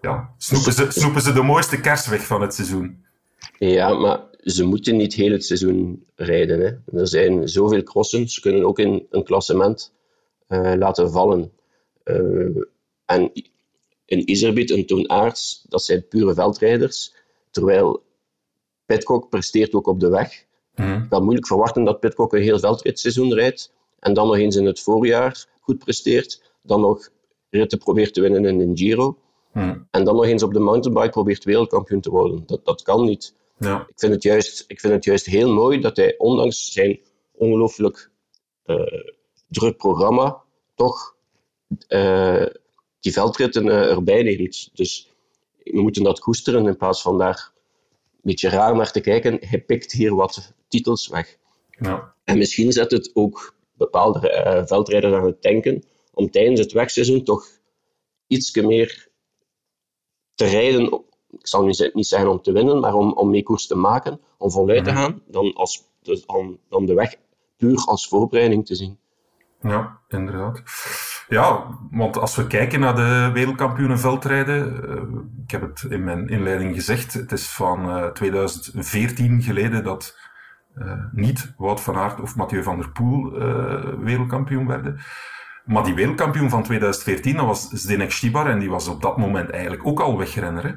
ja, 0.00 0.30
snoepen 0.36 0.72
ze, 0.72 0.90
snoepen 0.90 1.34
de 1.34 1.42
mooiste 1.42 1.80
kers 1.80 2.06
weg 2.06 2.26
van 2.26 2.40
het 2.40 2.54
seizoen. 2.54 3.04
Ja, 3.58 3.94
maar 3.94 4.18
ze 4.44 4.64
moeten 4.64 4.96
niet 4.96 5.14
heel 5.14 5.32
het 5.32 5.44
seizoen 5.44 6.06
rijden. 6.14 6.60
Hè. 6.60 6.98
Er 7.00 7.08
zijn 7.08 7.48
zoveel 7.48 7.82
crossen, 7.82 8.28
ze 8.28 8.40
kunnen 8.40 8.64
ook 8.64 8.78
in 8.78 9.06
een 9.10 9.24
klassement 9.24 9.92
uh, 10.48 10.72
laten 10.76 11.10
vallen. 11.10 11.52
Uh, 12.04 12.62
en 13.04 13.32
in 14.04 14.30
Iserbiet 14.30 14.70
en 14.70 14.86
Toon 14.86 15.10
Aarts, 15.10 15.64
dat 15.68 15.82
zijn 15.82 16.08
pure 16.08 16.34
veldrijders. 16.34 17.14
Terwijl 17.50 18.02
Pitcock 18.86 19.28
presteert 19.28 19.74
ook 19.74 19.86
op 19.86 20.00
de 20.00 20.08
weg. 20.08 20.44
Mm. 20.74 21.02
Ik 21.02 21.08
kan 21.08 21.22
moeilijk 21.22 21.46
verwachten 21.46 21.84
dat 21.84 22.00
Pitcock 22.00 22.32
een 22.32 22.42
heel 22.42 22.58
veldritseizoen 22.58 23.34
rijdt 23.34 23.72
en 23.98 24.14
dan 24.14 24.26
nog 24.26 24.36
eens 24.36 24.56
in 24.56 24.66
het 24.66 24.80
voorjaar 24.80 25.46
goed 25.60 25.78
presteert. 25.78 26.52
Dan 26.62 26.80
nog 26.80 27.08
ritten 27.50 27.78
probeert 27.78 28.14
te 28.14 28.20
winnen 28.20 28.44
in 28.44 28.60
een 28.60 28.76
Giro. 28.76 29.18
Mm. 29.52 29.86
En 29.90 30.04
dan 30.04 30.14
nog 30.14 30.24
eens 30.24 30.42
op 30.42 30.52
de 30.52 30.60
mountainbike 30.60 31.10
probeert 31.10 31.44
wereldkampioen 31.44 32.00
te 32.00 32.10
worden. 32.10 32.42
Dat, 32.46 32.64
dat 32.64 32.82
kan 32.82 33.04
niet. 33.04 33.34
Ja. 33.64 33.86
Ik, 33.88 33.98
vind 33.98 34.12
het 34.12 34.22
juist, 34.22 34.64
ik 34.66 34.80
vind 34.80 34.92
het 34.92 35.04
juist 35.04 35.26
heel 35.26 35.52
mooi 35.52 35.80
dat 35.80 35.96
hij, 35.96 36.14
ondanks 36.18 36.72
zijn 36.72 37.00
ongelooflijk 37.32 38.10
uh, 38.66 39.02
druk 39.48 39.76
programma, 39.76 40.42
toch 40.74 41.16
uh, 41.88 42.46
die 43.00 43.12
veldritten 43.12 43.66
uh, 43.66 43.90
erbij 43.90 44.22
neemt. 44.22 44.70
Dus 44.72 45.14
we 45.62 45.80
moeten 45.80 46.02
dat 46.02 46.20
koesteren 46.20 46.66
in 46.66 46.76
plaats 46.76 47.02
van 47.02 47.18
daar 47.18 47.52
een 48.12 48.20
beetje 48.22 48.48
raar 48.48 48.76
naar 48.76 48.92
te 48.92 49.00
kijken. 49.00 49.38
Hij 49.40 49.60
pikt 49.60 49.92
hier 49.92 50.14
wat 50.14 50.52
titels 50.68 51.08
weg. 51.08 51.36
Ja. 51.70 52.14
En 52.24 52.38
misschien 52.38 52.72
zet 52.72 52.90
het 52.90 53.10
ook 53.14 53.54
bepaalde 53.76 54.64
veldrijders 54.66 55.14
aan 55.14 55.26
het 55.26 55.42
denken 55.42 55.84
om 56.12 56.30
tijdens 56.30 56.60
het 56.60 56.72
wegseizoen 56.72 57.24
toch 57.24 57.46
iets 58.26 58.54
meer 58.54 59.08
te 60.34 60.44
rijden. 60.44 61.03
Ik 61.38 61.46
zal 61.46 61.64
nu 61.64 61.72
niet 61.92 62.06
zeggen 62.06 62.30
om 62.30 62.42
te 62.42 62.52
winnen, 62.52 62.80
maar 62.80 62.94
om, 62.94 63.12
om 63.12 63.30
mee 63.30 63.42
koers 63.42 63.66
te 63.66 63.74
maken, 63.74 64.20
om 64.38 64.50
voluit 64.50 64.84
te 64.84 64.90
mhm. 64.90 65.00
gaan, 65.00 65.22
dan, 65.26 65.54
als, 65.54 65.82
dus 66.02 66.26
dan, 66.26 66.58
dan 66.68 66.86
de 66.86 66.94
weg 66.94 67.16
puur 67.56 67.84
als 67.84 68.08
voorbereiding 68.08 68.66
te 68.66 68.74
zien. 68.74 68.98
Ja, 69.60 69.98
inderdaad. 70.08 70.62
Ja, 71.28 71.78
want 71.90 72.18
als 72.18 72.36
we 72.36 72.46
kijken 72.46 72.80
naar 72.80 72.94
de 72.94 73.30
wereldkampioenen 73.32 73.98
veldrijden, 73.98 74.80
uh, 74.88 75.20
ik 75.44 75.50
heb 75.50 75.60
het 75.60 75.86
in 75.88 76.04
mijn 76.04 76.28
inleiding 76.28 76.74
gezegd, 76.74 77.12
het 77.12 77.32
is 77.32 77.48
van 77.48 77.88
uh, 77.88 78.04
eh, 78.04 78.12
2014 78.12 79.42
geleden 79.42 79.84
dat 79.84 80.18
uh, 80.76 80.92
niet 81.12 81.54
Wout 81.56 81.80
van 81.80 81.96
Aert 81.96 82.20
of 82.20 82.36
Mathieu 82.36 82.62
van 82.62 82.78
der 82.78 82.90
Poel 82.90 83.30
wereldkampioen 83.98 84.66
werden. 84.66 85.00
Maar 85.64 85.84
die 85.84 85.94
wereldkampioen 85.94 86.50
van 86.50 86.62
2014, 86.62 87.36
dat 87.36 87.46
was 87.46 87.68
Zdenek 87.68 88.12
Stibar 88.12 88.46
en 88.46 88.58
die 88.58 88.70
was 88.70 88.88
op 88.88 89.02
dat 89.02 89.16
moment 89.16 89.50
eigenlijk 89.50 89.86
ook 89.86 90.00
al 90.00 90.18
wegrenner. 90.18 90.64
Hè? 90.64 90.72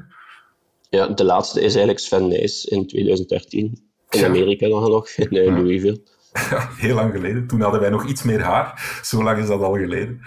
Ja, 0.88 1.06
de 1.06 1.24
laatste 1.24 1.58
is 1.60 1.74
eigenlijk 1.74 1.98
Sven 1.98 2.28
Nys 2.28 2.64
in 2.64 2.86
2013. 2.86 3.86
In 4.10 4.24
Amerika 4.24 4.68
dan 4.68 4.90
nog, 4.90 5.08
in 5.16 5.28
Louisville. 5.30 6.02
Ja, 6.32 6.68
heel 6.86 6.94
lang 6.94 7.12
geleden. 7.12 7.46
Toen 7.46 7.60
hadden 7.60 7.80
wij 7.80 7.90
nog 7.90 8.06
iets 8.06 8.22
meer 8.22 8.42
haar. 8.42 8.98
Zo 9.02 9.22
lang 9.22 9.38
is 9.38 9.46
dat 9.46 9.60
al 9.60 9.72
geleden. 9.72 10.20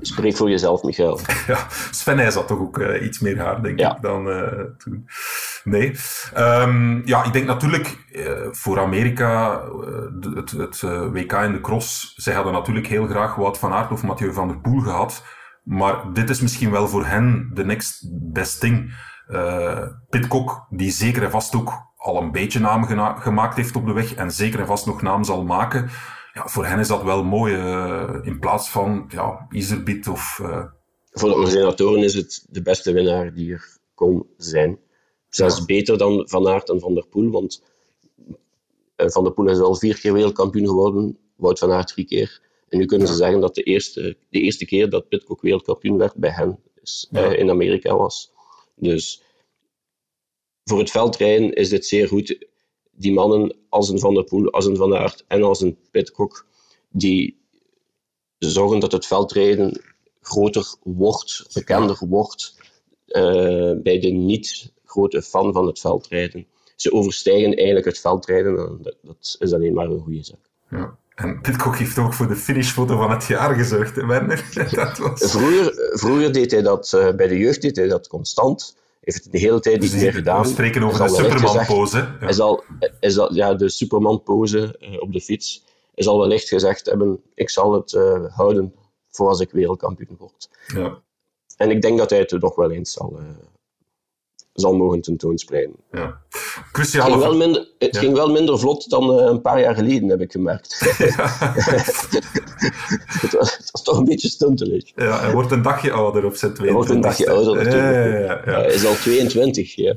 Spreek 0.00 0.36
voor 0.36 0.50
jezelf, 0.50 0.82
Michael. 0.82 1.20
Ja, 1.46 1.66
Sven 1.90 2.18
hij 2.18 2.32
had 2.32 2.46
toch 2.46 2.58
ook 2.58 2.78
uh, 2.78 3.02
iets 3.02 3.18
meer 3.18 3.38
haar, 3.38 3.62
denk 3.62 3.80
ik, 3.80 3.96
dan 4.00 4.28
uh, 4.28 4.60
toen. 4.78 5.08
Nee. 5.64 5.94
Um, 6.36 7.02
ja, 7.06 7.24
ik 7.24 7.32
denk 7.32 7.46
natuurlijk 7.46 7.96
uh, 8.12 8.32
voor 8.50 8.80
Amerika, 8.80 9.62
het, 10.34 10.50
het 10.50 10.80
WK 11.12 11.32
in 11.32 11.52
de 11.52 11.60
cross, 11.60 12.12
zij 12.16 12.34
hadden 12.34 12.52
natuurlijk 12.52 12.86
heel 12.86 13.06
graag 13.06 13.34
Wout 13.34 13.58
van 13.58 13.72
Aert 13.72 13.90
of 13.90 14.02
Mathieu 14.02 14.32
van 14.32 14.48
der 14.48 14.60
Poel 14.60 14.80
gehad. 14.80 15.22
Maar 15.64 16.12
dit 16.12 16.30
is 16.30 16.40
misschien 16.40 16.70
wel 16.70 16.88
voor 16.88 17.06
hen 17.06 17.50
de 17.54 17.64
next 17.64 18.08
best 18.10 18.60
thing. 18.60 18.94
Pitcock, 20.08 20.66
die 20.70 20.90
zeker 20.90 21.22
en 21.22 21.30
vast 21.30 21.54
ook 21.54 21.72
al 21.96 22.16
een 22.16 22.32
beetje 22.32 22.60
naam 22.60 22.84
gemaakt 23.18 23.56
heeft 23.56 23.76
op 23.76 23.86
de 23.86 23.92
weg 23.92 24.14
en 24.14 24.30
zeker 24.30 24.60
en 24.60 24.66
vast 24.66 24.86
nog 24.86 25.02
naam 25.02 25.24
zal 25.24 25.44
maken. 25.44 25.90
Ja, 26.32 26.48
voor 26.48 26.66
hen 26.66 26.78
is 26.78 26.88
dat 26.88 27.02
wel 27.02 27.24
mooi, 27.24 27.54
uh, 27.54 28.18
in 28.22 28.38
plaats 28.38 28.70
van 28.70 29.04
ja, 29.08 29.46
Iserbit 29.50 30.08
of... 30.08 30.38
Uh... 30.42 30.64
Voor 31.10 31.28
de 31.28 31.34
organisatoren 31.34 32.02
is 32.02 32.14
het 32.14 32.46
de 32.50 32.62
beste 32.62 32.92
winnaar 32.92 33.34
die 33.34 33.52
er 33.52 33.78
kon 33.94 34.26
zijn. 34.36 34.78
Zelfs 35.28 35.58
ja. 35.58 35.64
beter 35.64 35.98
dan 35.98 36.28
Van 36.28 36.48
Aert 36.48 36.68
en 36.68 36.80
Van 36.80 36.94
der 36.94 37.06
Poel, 37.06 37.30
want 37.30 37.62
uh, 38.96 39.08
Van 39.08 39.24
der 39.24 39.32
Poel 39.32 39.48
is 39.48 39.58
al 39.58 39.74
vier 39.74 39.98
keer 39.98 40.12
wereldkampioen 40.12 40.66
geworden, 40.66 41.18
Wout 41.36 41.58
van 41.58 41.72
Aert 41.72 41.88
drie 41.88 42.06
keer. 42.06 42.40
En 42.68 42.78
nu 42.78 42.84
kunnen 42.84 43.08
ze 43.08 43.14
zeggen 43.14 43.40
dat 43.40 43.54
de 43.54 43.62
eerste, 43.62 44.16
de 44.30 44.40
eerste 44.40 44.66
keer 44.66 44.90
dat 44.90 45.08
Pitcock 45.08 45.40
wereldkampioen 45.40 45.98
werd 45.98 46.14
bij 46.14 46.30
hen 46.30 46.58
in 47.36 47.50
Amerika 47.50 47.96
was. 47.96 48.32
Dus 48.80 49.22
voor 50.64 50.78
het 50.78 50.90
veldrijden 50.90 51.52
is 51.52 51.68
dit 51.68 51.86
zeer 51.86 52.08
goed. 52.08 52.46
Die 52.90 53.12
mannen 53.12 53.56
als 53.68 53.88
een 53.88 53.98
Van 53.98 54.14
der 54.14 54.24
Poel, 54.24 54.50
als 54.50 54.66
een 54.66 54.76
Van 54.76 54.90
der 54.90 54.98
Aert 54.98 55.24
en 55.28 55.42
als 55.42 55.60
een 55.60 55.78
Pitcock, 55.90 56.46
die 56.88 57.38
zorgen 58.38 58.80
dat 58.80 58.92
het 58.92 59.06
veldrijden 59.06 59.80
groter 60.20 60.74
wordt, 60.82 61.46
bekender 61.52 61.98
wordt 62.08 62.56
uh, 63.06 63.72
bij 63.82 63.98
de 63.98 64.10
niet-grote 64.10 65.22
fan 65.22 65.52
van 65.52 65.66
het 65.66 65.78
veldrijden. 65.78 66.46
Ze 66.76 66.92
overstijgen 66.92 67.54
eigenlijk 67.54 67.86
het 67.86 67.98
veldrijden 67.98 68.58
en 68.58 68.78
dat, 68.82 68.96
dat 69.02 69.36
is 69.38 69.52
alleen 69.52 69.74
maar 69.74 69.90
een 69.90 70.00
goede 70.00 70.24
zaak. 70.24 70.50
Ja. 70.70 70.98
En 71.18 71.40
Pitcock 71.40 71.76
heeft 71.76 71.98
ook 71.98 72.14
voor 72.14 72.28
de 72.28 72.36
finishfoto 72.36 72.96
van 72.96 73.10
het 73.10 73.24
jaar 73.24 73.54
gezorgd, 73.54 73.96
hè, 73.96 74.06
Werner? 74.06 74.44
Dat 74.70 74.98
was... 74.98 75.30
vroeger, 75.30 75.90
vroeger 75.92 76.32
deed 76.32 76.50
hij 76.50 76.62
dat, 76.62 76.92
uh, 76.94 77.14
bij 77.14 77.26
de 77.26 77.38
jeugd 77.38 77.62
deed 77.62 77.76
hij 77.76 77.88
dat 77.88 78.08
constant 78.08 78.76
heeft 79.00 79.24
het 79.24 79.32
de 79.32 79.38
hele 79.38 79.60
tijd 79.60 79.80
niet 79.80 79.90
dus 79.90 80.00
meer 80.00 80.12
gedaan. 80.12 80.42
We 80.42 80.48
spreken 80.48 80.82
over 80.82 81.06
de 81.06 81.14
Superman-pose. 81.14 82.08
Ja. 83.00 83.28
Ja, 83.28 83.54
de 83.54 83.68
Superman-pose 83.68 84.76
uh, 84.80 85.00
op 85.02 85.12
de 85.12 85.20
fiets 85.20 85.64
is 85.94 86.06
al 86.06 86.18
wellicht 86.18 86.48
gezegd 86.48 86.86
hebben, 86.86 87.20
ik 87.34 87.50
zal 87.50 87.72
het 87.72 87.92
uh, 87.92 88.36
houden 88.36 88.74
voor 89.10 89.28
als 89.28 89.40
ik 89.40 89.50
wereldkampioen 89.50 90.16
word. 90.18 90.48
Ja. 90.66 91.02
En 91.56 91.70
ik 91.70 91.82
denk 91.82 91.98
dat 91.98 92.10
hij 92.10 92.18
het 92.18 92.32
er 92.32 92.38
nog 92.38 92.54
wel 92.54 92.70
eens 92.70 92.92
zal, 92.92 93.20
zal 94.60 94.76
mogen 94.76 95.00
tentoonspreiden. 95.00 95.76
Ja. 95.90 96.20
Cruciale... 96.72 97.12
Het, 97.12 97.20
ging 97.20 97.28
wel 97.28 97.36
minder, 97.36 97.68
het 97.78 97.94
ja. 97.94 98.00
ging 98.00 98.14
wel 98.14 98.30
minder 98.30 98.58
vlot 98.58 98.90
dan 98.90 99.18
uh, 99.18 99.26
een 99.26 99.40
paar 99.40 99.60
jaar 99.60 99.74
geleden, 99.74 100.08
heb 100.08 100.20
ik 100.20 100.32
gemerkt. 100.32 100.78
het, 103.20 103.32
was, 103.32 103.56
het, 103.56 103.70
was, 103.70 103.82
toch 103.82 103.98
een 103.98 104.04
beetje 104.04 104.28
stuntelig. 104.28 104.92
Ja, 104.94 105.20
hij 105.20 105.32
wordt 105.32 105.50
een 105.50 105.62
dagje 105.62 105.92
ouder 105.92 106.24
op 106.24 106.34
zijn 106.34 106.54
22. 106.54 106.64
Hij 106.64 106.72
wordt 106.72 106.90
een 106.90 107.00
dagje 107.00 107.30
ouder 107.30 107.64
natuurlijk. 107.64 108.44
Ja, 108.44 108.52
ja, 108.52 108.60
hij 108.60 108.74
is 108.74 108.86
al 108.86 108.94
22, 108.94 109.74
ja. 109.74 109.94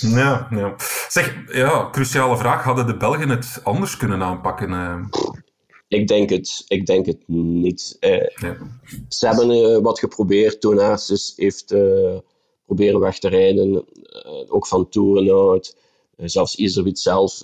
Ja, 0.00 0.48
ja. 0.50 0.74
Zeg, 1.08 1.34
ja, 1.46 1.88
cruciale 1.92 2.36
vraag. 2.36 2.64
Hadden 2.64 2.86
de 2.86 2.96
Belgen 2.96 3.28
het 3.28 3.60
anders 3.62 3.96
kunnen 3.96 4.22
aanpakken? 4.22 4.70
Uh... 4.70 4.94
Ik 5.88 6.08
denk 6.08 6.30
het, 6.30 6.64
ik 6.68 6.86
denk 6.86 7.06
het 7.06 7.22
niet. 7.26 7.96
Ja. 8.00 8.56
Ze 9.08 9.26
hebben 9.26 9.50
uh, 9.50 9.78
wat 9.82 9.98
geprobeerd. 9.98 10.60
Toen 10.60 10.80
heeft 11.36 11.74
proberen 12.64 13.00
weg 13.00 13.18
te 13.18 13.28
rijden. 13.28 13.84
ook 14.48 14.66
van 14.66 14.88
Toerenhout. 14.88 15.76
zelfs 16.16 16.56
Iserwit 16.56 16.98
zelf 16.98 17.42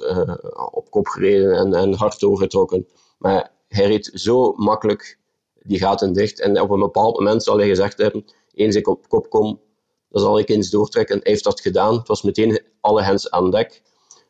op 0.73 0.91
kop 0.91 1.07
gereden 1.07 1.53
en, 1.53 1.75
en 1.75 1.95
hard 1.95 2.21
doorgetrokken. 2.21 2.87
Maar 3.19 3.53
hij 3.69 3.87
reed 3.87 4.11
zo 4.15 4.53
makkelijk 4.53 5.19
die 5.63 5.79
gaten 5.79 6.13
dicht. 6.13 6.41
En 6.41 6.61
op 6.61 6.71
een 6.71 6.81
bepaald 6.81 7.19
moment 7.19 7.43
zal 7.43 7.59
hij 7.59 7.69
gezegd 7.69 7.99
hebben: 7.99 8.25
eens 8.55 8.77
ik 8.77 8.89
op 8.89 9.09
kop 9.09 9.31
kom, 9.31 9.61
dan 10.09 10.23
zal 10.23 10.39
ik 10.39 10.49
eens 10.49 10.71
doortrekken. 10.71 11.21
Hij 11.23 11.31
heeft 11.33 11.45
dat 11.45 11.61
gedaan. 11.61 11.97
Het 11.97 12.09
was 12.09 12.23
meteen 12.23 12.63
alle 12.81 13.03
hens 13.03 13.31
aan 13.31 13.51
dek. 13.51 13.83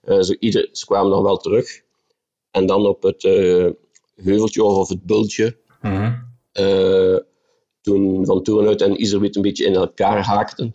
Uh, 0.05 0.21
zo 0.21 0.35
ieder, 0.39 0.69
ze 0.73 0.87
kwamen 0.87 1.11
dan 1.11 1.23
wel 1.23 1.37
terug. 1.37 1.81
En 2.51 2.67
dan 2.67 2.87
op 2.87 3.03
het 3.03 3.23
uh, 3.23 3.71
heuveltje 4.15 4.63
of 4.63 4.89
het 4.89 5.03
bultje. 5.03 5.57
Mm 5.81 5.91
-hmm. 5.91 6.37
uh, 6.53 7.19
toen 7.81 8.27
Van 8.27 8.43
Toerenhout 8.43 8.81
en 8.81 9.01
Iserwit 9.03 9.37
een 9.37 9.43
beetje 9.43 9.65
in 9.65 9.75
elkaar 9.75 10.25
haakten. 10.25 10.75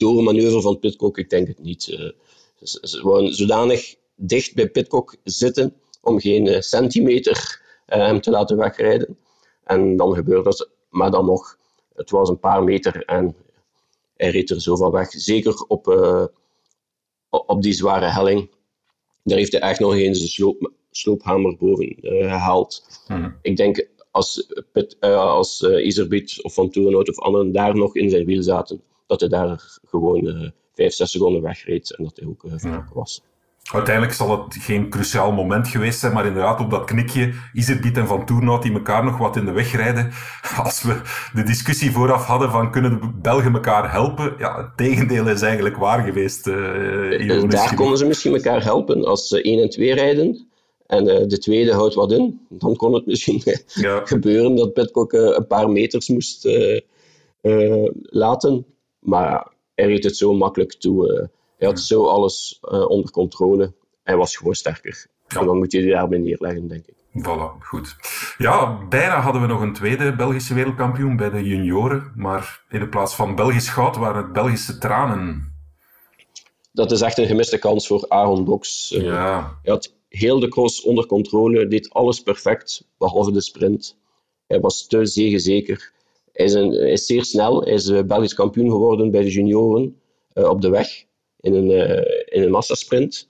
Door 0.00 0.18
een 0.18 0.24
manoeuvre 0.24 0.60
van 0.60 0.78
Pitcock, 0.78 1.18
ik 1.18 1.30
denk 1.30 1.48
het 1.48 1.58
niet. 1.58 1.82
Ze, 1.82 2.14
ze 2.80 3.02
waren 3.02 3.34
zodanig 3.34 3.94
dicht 4.16 4.54
bij 4.54 4.70
Pitcock 4.70 5.16
zitten 5.24 5.74
om 6.02 6.20
geen 6.20 6.62
centimeter 6.62 7.62
hem 7.86 8.20
te 8.20 8.30
laten 8.30 8.56
wegrijden. 8.56 9.18
En 9.64 9.96
dan 9.96 10.14
gebeurde 10.14 10.42
dat, 10.42 10.70
maar 10.88 11.10
dan 11.10 11.26
nog, 11.26 11.58
het 11.94 12.10
was 12.10 12.28
een 12.28 12.38
paar 12.38 12.64
meter 12.64 13.04
en 13.04 13.36
hij 14.16 14.30
reed 14.30 14.50
er 14.50 14.60
zo 14.60 14.76
van 14.76 14.90
weg. 14.90 15.10
Zeker 15.10 15.64
op, 15.68 15.86
uh, 15.86 16.24
op 17.30 17.62
die 17.62 17.72
zware 17.72 18.06
helling. 18.06 18.50
Daar 19.22 19.38
heeft 19.38 19.52
hij 19.52 19.60
echt 19.60 19.80
nog 19.80 19.94
eens 19.94 20.20
de 20.20 20.26
sloop, 20.26 20.72
sloophamer 20.90 21.56
boven 21.56 22.06
uh, 22.06 22.30
gehaald. 22.30 23.02
Hmm. 23.06 23.38
Ik 23.42 23.56
denk 23.56 23.88
als, 24.10 24.46
Pit, 24.72 24.96
uh, 25.00 25.20
als 25.20 25.60
Iserbiet 25.62 26.42
of 26.42 26.54
Van 26.54 26.70
Toerenhout 26.70 27.08
of 27.08 27.18
anderen 27.18 27.52
daar 27.52 27.76
nog 27.76 27.96
in 27.96 28.10
zijn 28.10 28.24
wiel 28.24 28.42
zaten, 28.42 28.82
dat 29.10 29.20
hij 29.20 29.28
daar 29.28 29.78
gewoon 29.84 30.52
5, 30.74 30.92
6 30.92 31.10
seconden 31.10 31.42
wegreed 31.42 31.96
en 31.96 32.04
dat 32.04 32.16
hij 32.16 32.28
ook 32.28 32.44
vertrokken 32.46 32.94
was. 32.94 33.22
Uiteindelijk 33.72 34.14
zal 34.14 34.30
het 34.30 34.54
geen 34.54 34.88
cruciaal 34.88 35.32
moment 35.32 35.68
geweest 35.68 35.98
zijn, 35.98 36.12
maar 36.12 36.26
inderdaad 36.26 36.60
op 36.60 36.70
dat 36.70 36.84
knikje, 36.84 37.32
Iserbiet 37.52 37.96
en 37.96 38.06
Van 38.06 38.26
Toernout 38.26 38.62
die 38.62 38.72
elkaar 38.72 39.04
nog 39.04 39.18
wat 39.18 39.36
in 39.36 39.44
de 39.44 39.52
weg 39.52 39.76
rijden. 39.76 40.10
Als 40.64 40.82
we 40.82 41.00
de 41.32 41.42
discussie 41.42 41.90
vooraf 41.90 42.24
hadden 42.24 42.50
van 42.50 42.70
kunnen 42.70 43.00
de 43.00 43.10
Belgen 43.22 43.52
elkaar 43.52 43.92
helpen, 43.92 44.34
ja, 44.38 44.56
het 44.56 44.76
tegendeel 44.76 45.28
is 45.28 45.42
eigenlijk 45.42 45.76
waar 45.76 46.04
geweest. 46.04 46.46
Uh, 46.46 47.48
Daar 47.48 47.74
konden 47.74 47.98
ze 47.98 48.06
misschien 48.06 48.34
elkaar 48.34 48.62
helpen 48.62 49.04
als 49.04 49.28
ze 49.28 49.42
1 49.42 49.62
en 49.62 49.70
2 49.70 49.94
rijden. 49.94 50.46
En 50.86 51.08
uh, 51.08 51.26
de 51.26 51.38
tweede 51.38 51.72
houdt 51.72 51.94
wat 51.94 52.12
in. 52.12 52.40
Dan 52.48 52.76
kon 52.76 52.94
het 52.94 53.06
misschien 53.06 53.42
ja. 53.66 54.00
gebeuren 54.04 54.56
dat 54.56 54.72
Pitcock 54.72 55.12
uh, 55.12 55.20
een 55.20 55.46
paar 55.46 55.70
meters 55.70 56.08
moest 56.08 56.48
laten. 58.02 58.64
Maar 59.00 59.46
hij 59.74 59.86
reed 59.86 60.04
het 60.04 60.16
zo 60.16 60.34
makkelijk 60.34 60.72
toe 60.72 61.30
hij 61.60 61.68
had 61.68 61.80
zo 61.80 62.06
alles 62.06 62.58
uh, 62.62 62.88
onder 62.88 63.10
controle. 63.10 63.72
Hij 64.02 64.16
was 64.16 64.36
gewoon 64.36 64.54
sterker. 64.54 65.06
Ja. 65.28 65.40
En 65.40 65.46
dan 65.46 65.58
moet 65.58 65.72
je 65.72 65.80
die 65.80 65.90
daarbij 65.90 66.18
neerleggen, 66.18 66.68
denk 66.68 66.86
ik. 66.86 66.94
Voilà, 67.18 67.62
goed. 67.62 67.96
Ja, 68.38 68.86
bijna 68.88 69.20
hadden 69.20 69.42
we 69.42 69.48
nog 69.48 69.60
een 69.60 69.72
tweede 69.72 70.16
Belgische 70.16 70.54
wereldkampioen 70.54 71.16
bij 71.16 71.30
de 71.30 71.42
junioren. 71.42 72.12
Maar 72.16 72.64
in 72.68 72.80
de 72.80 72.88
plaats 72.88 73.14
van 73.14 73.34
Belgisch 73.34 73.68
goud 73.68 73.96
waren 73.96 74.22
het 74.22 74.32
Belgische 74.32 74.78
tranen. 74.78 75.52
Dat 76.72 76.90
is 76.90 77.00
echt 77.00 77.18
een 77.18 77.26
gemiste 77.26 77.58
kans 77.58 77.86
voor 77.86 78.04
Aaron 78.08 78.44
Doks. 78.44 78.92
Uh, 78.92 79.02
ja. 79.02 79.58
Hij 79.62 79.72
had 79.72 79.94
heel 80.08 80.40
de 80.40 80.48
cross 80.48 80.82
onder 80.82 81.06
controle, 81.06 81.66
deed 81.66 81.90
alles 81.90 82.22
perfect, 82.22 82.84
behalve 82.98 83.32
de 83.32 83.40
sprint. 83.40 83.96
Hij 84.46 84.60
was 84.60 84.86
te 84.86 85.06
zegenzeker. 85.06 85.92
Hij 86.40 86.48
is, 86.48 86.54
een, 86.54 86.72
is 86.72 87.06
zeer 87.06 87.24
snel. 87.24 87.62
Hij 87.62 87.72
is 87.72 87.88
uh, 87.88 88.02
Belgisch 88.02 88.34
kampioen 88.34 88.70
geworden 88.70 89.10
bij 89.10 89.22
de 89.22 89.30
junioren 89.30 90.00
uh, 90.34 90.48
op 90.48 90.60
de 90.60 90.68
weg 90.68 91.04
in 91.40 91.54
een, 91.54 91.70
uh, 91.70 92.36
in 92.36 92.42
een 92.42 92.50
massasprint. 92.50 93.28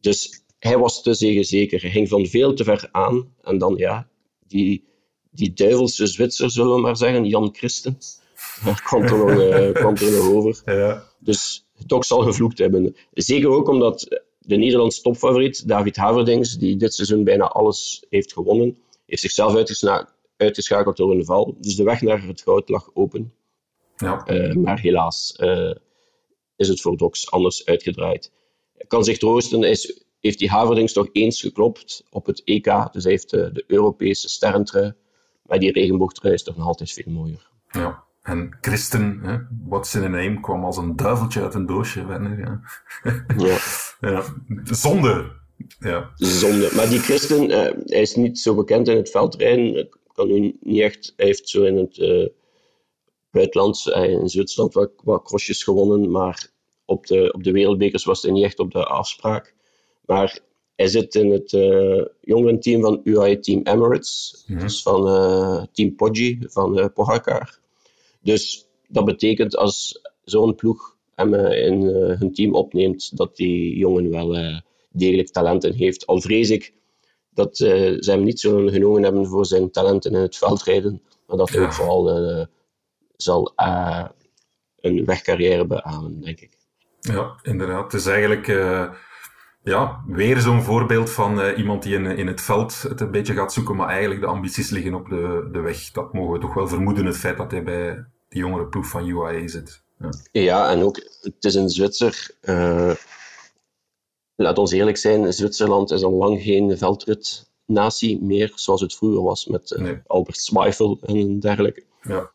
Dus 0.00 0.42
hij 0.58 0.78
was 0.78 1.02
te 1.02 1.14
zeker. 1.14 1.80
Hij 1.80 1.90
ging 1.90 2.08
van 2.08 2.26
veel 2.26 2.54
te 2.54 2.64
ver 2.64 2.88
aan. 2.92 3.34
En 3.42 3.58
dan, 3.58 3.74
ja, 3.76 4.08
die, 4.46 4.84
die 5.30 5.52
duivelse 5.52 6.06
Zwitser, 6.06 6.50
zullen 6.50 6.74
we 6.74 6.80
maar 6.80 6.96
zeggen, 6.96 7.24
Jan 7.24 7.54
Christen, 7.54 7.98
kwam 8.86 9.02
er 9.02 9.18
nog, 9.18 9.30
uh, 9.30 9.72
kwam 9.72 9.94
er 9.94 10.12
nog 10.12 10.30
over. 10.30 10.62
Ja. 10.64 11.08
Dus 11.18 11.66
toch 11.86 12.04
zal 12.04 12.20
gevloekt 12.20 12.58
hebben. 12.58 12.96
Zeker 13.12 13.48
ook 13.48 13.68
omdat 13.68 14.22
de 14.38 14.56
Nederlandse 14.56 15.02
topfavoriet, 15.02 15.68
David 15.68 15.96
Haverdings, 15.96 16.58
die 16.58 16.76
dit 16.76 16.94
seizoen 16.94 17.24
bijna 17.24 17.44
alles 17.44 18.04
heeft 18.08 18.32
gewonnen, 18.32 18.78
heeft 19.06 19.22
zichzelf 19.22 19.52
uitgeschakeld 20.36 20.96
door 20.96 21.14
een 21.14 21.24
val. 21.24 21.56
Dus 21.58 21.76
de 21.76 21.82
weg 21.82 22.00
naar 22.00 22.22
het 22.22 22.42
goud 22.42 22.68
lag 22.68 22.90
open. 22.94 23.34
Ja. 23.96 24.28
Uh, 24.30 24.54
maar 24.54 24.80
helaas, 24.80 25.34
uh, 25.40 25.74
is 26.56 26.68
het 26.68 26.80
voor 26.80 26.96
Dox 26.96 27.30
anders 27.30 27.64
uitgedraaid. 27.64 28.32
Hij 28.76 28.86
kan 28.86 29.04
zich 29.04 29.18
troosten, 29.18 29.62
is, 29.62 30.04
heeft 30.20 30.38
die 30.38 30.50
Haverdings 30.50 30.92
toch 30.92 31.08
eens 31.12 31.40
geklopt 31.40 32.04
op 32.10 32.26
het 32.26 32.42
EK, 32.44 32.92
dus 32.92 33.02
hij 33.02 33.12
heeft 33.12 33.30
de, 33.30 33.50
de 33.52 33.64
Europese 33.66 34.28
sterrentrui, 34.28 34.92
maar 35.42 35.58
die 35.58 35.72
regenboogtrui 35.72 36.34
is 36.34 36.42
toch 36.42 36.56
nog 36.56 36.66
altijd 36.66 36.92
veel 36.92 37.12
mooier. 37.12 37.50
Ja. 37.70 38.04
En 38.22 38.56
Christen, 38.60 39.20
hè, 39.22 39.38
what's 39.68 39.94
in 39.94 40.02
a 40.02 40.08
name, 40.08 40.40
kwam 40.40 40.64
als 40.64 40.76
een 40.76 40.96
duiveltje 40.96 41.42
uit 41.42 41.54
een 41.54 41.66
doosje. 41.66 42.06
Werner, 42.06 42.38
ja. 42.38 42.60
ja. 43.36 43.58
ja. 44.10 44.22
Zonde 44.64 45.32
Ja. 45.78 46.10
Zonde. 46.14 46.70
Maar 46.74 46.88
die 46.88 46.98
Christen, 46.98 47.50
uh, 47.50 47.56
hij 47.84 48.00
is 48.00 48.14
niet 48.14 48.38
zo 48.38 48.54
bekend 48.54 48.88
in 48.88 48.96
het 48.96 49.10
veldrijden. 49.10 49.88
Kan 50.14 50.28
nu 50.28 50.56
niet 50.60 50.80
echt... 50.80 51.12
Hij 51.16 51.26
heeft 51.26 51.48
zo 51.48 51.62
in 51.62 51.76
het 51.76 51.96
uh, 51.96 52.26
buitenland, 53.30 53.84
uh, 53.86 54.10
in 54.10 54.28
Zwitserland, 54.28 54.74
wat, 54.74 54.90
wat 55.04 55.22
crossjes 55.22 55.62
gewonnen. 55.62 56.10
Maar 56.10 56.50
op 56.84 57.06
de, 57.06 57.32
op 57.32 57.44
de 57.44 57.52
wereldbekers 57.52 58.04
was 58.04 58.22
hij 58.22 58.30
niet 58.30 58.44
echt 58.44 58.58
op 58.58 58.72
de 58.72 58.84
afspraak. 58.84 59.54
Maar 60.04 60.40
hij 60.76 60.86
zit 60.86 61.14
in 61.14 61.30
het 61.30 61.52
uh, 61.52 62.04
jongerenteam 62.20 62.80
van 62.80 63.00
UAE 63.04 63.38
Team 63.38 63.60
Emirates. 63.62 64.44
Mm 64.46 64.58
Dus 64.58 64.82
van 64.82 65.68
Team 65.72 65.94
Poggi, 65.94 66.38
van 66.40 66.92
Pogacar. 66.92 67.58
Dus 68.20 68.68
dat 68.88 69.04
betekent 69.04 69.56
als 69.56 70.00
zo'n 70.24 70.54
ploeg 70.54 70.96
hem 71.14 71.34
in 71.34 71.82
hun 72.18 72.32
team 72.32 72.54
opneemt, 72.54 73.16
dat 73.16 73.36
die 73.36 73.76
jongen 73.76 74.10
wel 74.10 74.60
degelijk 74.90 75.28
talenten 75.28 75.74
heeft. 75.74 76.06
Al 76.06 76.20
vrees 76.20 76.50
ik 76.50 76.72
dat 77.34 77.58
uh, 77.58 77.96
ze 78.00 78.10
hem 78.10 78.22
niet 78.22 78.40
zo 78.40 78.66
genomen 78.66 79.02
hebben 79.02 79.26
voor 79.26 79.46
zijn 79.46 79.70
talenten 79.70 80.12
in 80.12 80.20
het 80.20 80.36
veldrijden, 80.36 81.02
maar 81.26 81.36
dat 81.36 81.50
hij 81.50 81.62
ook 81.62 81.72
vooral 81.72 82.30
uh, 82.30 82.44
zal 83.16 83.52
uh, 83.56 84.04
een 84.80 85.04
wegcarrière 85.04 85.66
beamen, 85.66 86.20
denk 86.20 86.40
ik. 86.40 86.58
Ja, 87.00 87.34
inderdaad. 87.42 87.92
Het 87.92 88.00
is 88.00 88.06
eigenlijk 88.06 88.46
ja, 89.62 90.04
weer 90.06 90.40
zo'n 90.40 90.62
voorbeeld 90.62 91.10
van 91.10 91.40
iemand 91.40 91.82
die 91.82 91.94
in, 91.94 92.06
in 92.06 92.26
het 92.26 92.40
veld 92.40 92.82
het 92.82 93.00
een 93.00 93.10
beetje 93.10 93.34
gaat 93.34 93.52
zoeken, 93.52 93.76
maar 93.76 93.88
eigenlijk 93.88 94.20
de 94.20 94.26
ambities 94.26 94.70
liggen 94.70 94.94
op 94.94 95.08
de, 95.08 95.48
de 95.52 95.60
weg. 95.60 95.90
Dat 95.90 96.12
mogen 96.12 96.32
we 96.32 96.38
toch 96.38 96.54
wel 96.54 96.68
vermoeden, 96.68 97.06
het 97.06 97.16
feit 97.16 97.36
dat 97.36 97.50
hij 97.50 97.62
bij 97.62 98.04
die 98.28 98.40
jongere 98.40 98.66
ploeg 98.66 98.86
van 98.86 99.06
UAE 99.06 99.48
zit. 99.48 99.82
Ja, 99.98 100.10
ja 100.32 100.70
en 100.70 100.82
ook, 100.82 100.96
het 101.20 101.44
is 101.44 101.54
een 101.54 101.68
Zwitser 101.68 102.30
laat 104.36 104.58
ons 104.58 104.72
eerlijk 104.72 104.96
zijn, 104.96 105.32
Zwitserland 105.32 105.90
is 105.90 106.02
al 106.02 106.12
lang 106.12 106.42
geen 106.42 106.78
veldritnatie 106.78 108.22
meer, 108.22 108.52
zoals 108.54 108.80
het 108.80 108.94
vroeger 108.94 109.22
was 109.22 109.46
met 109.46 109.70
uh, 109.70 109.92
Albert 110.06 110.38
Zweifel 110.38 110.98
en 111.02 111.40
dergelijke. 111.40 111.82
Ja. 112.02 112.32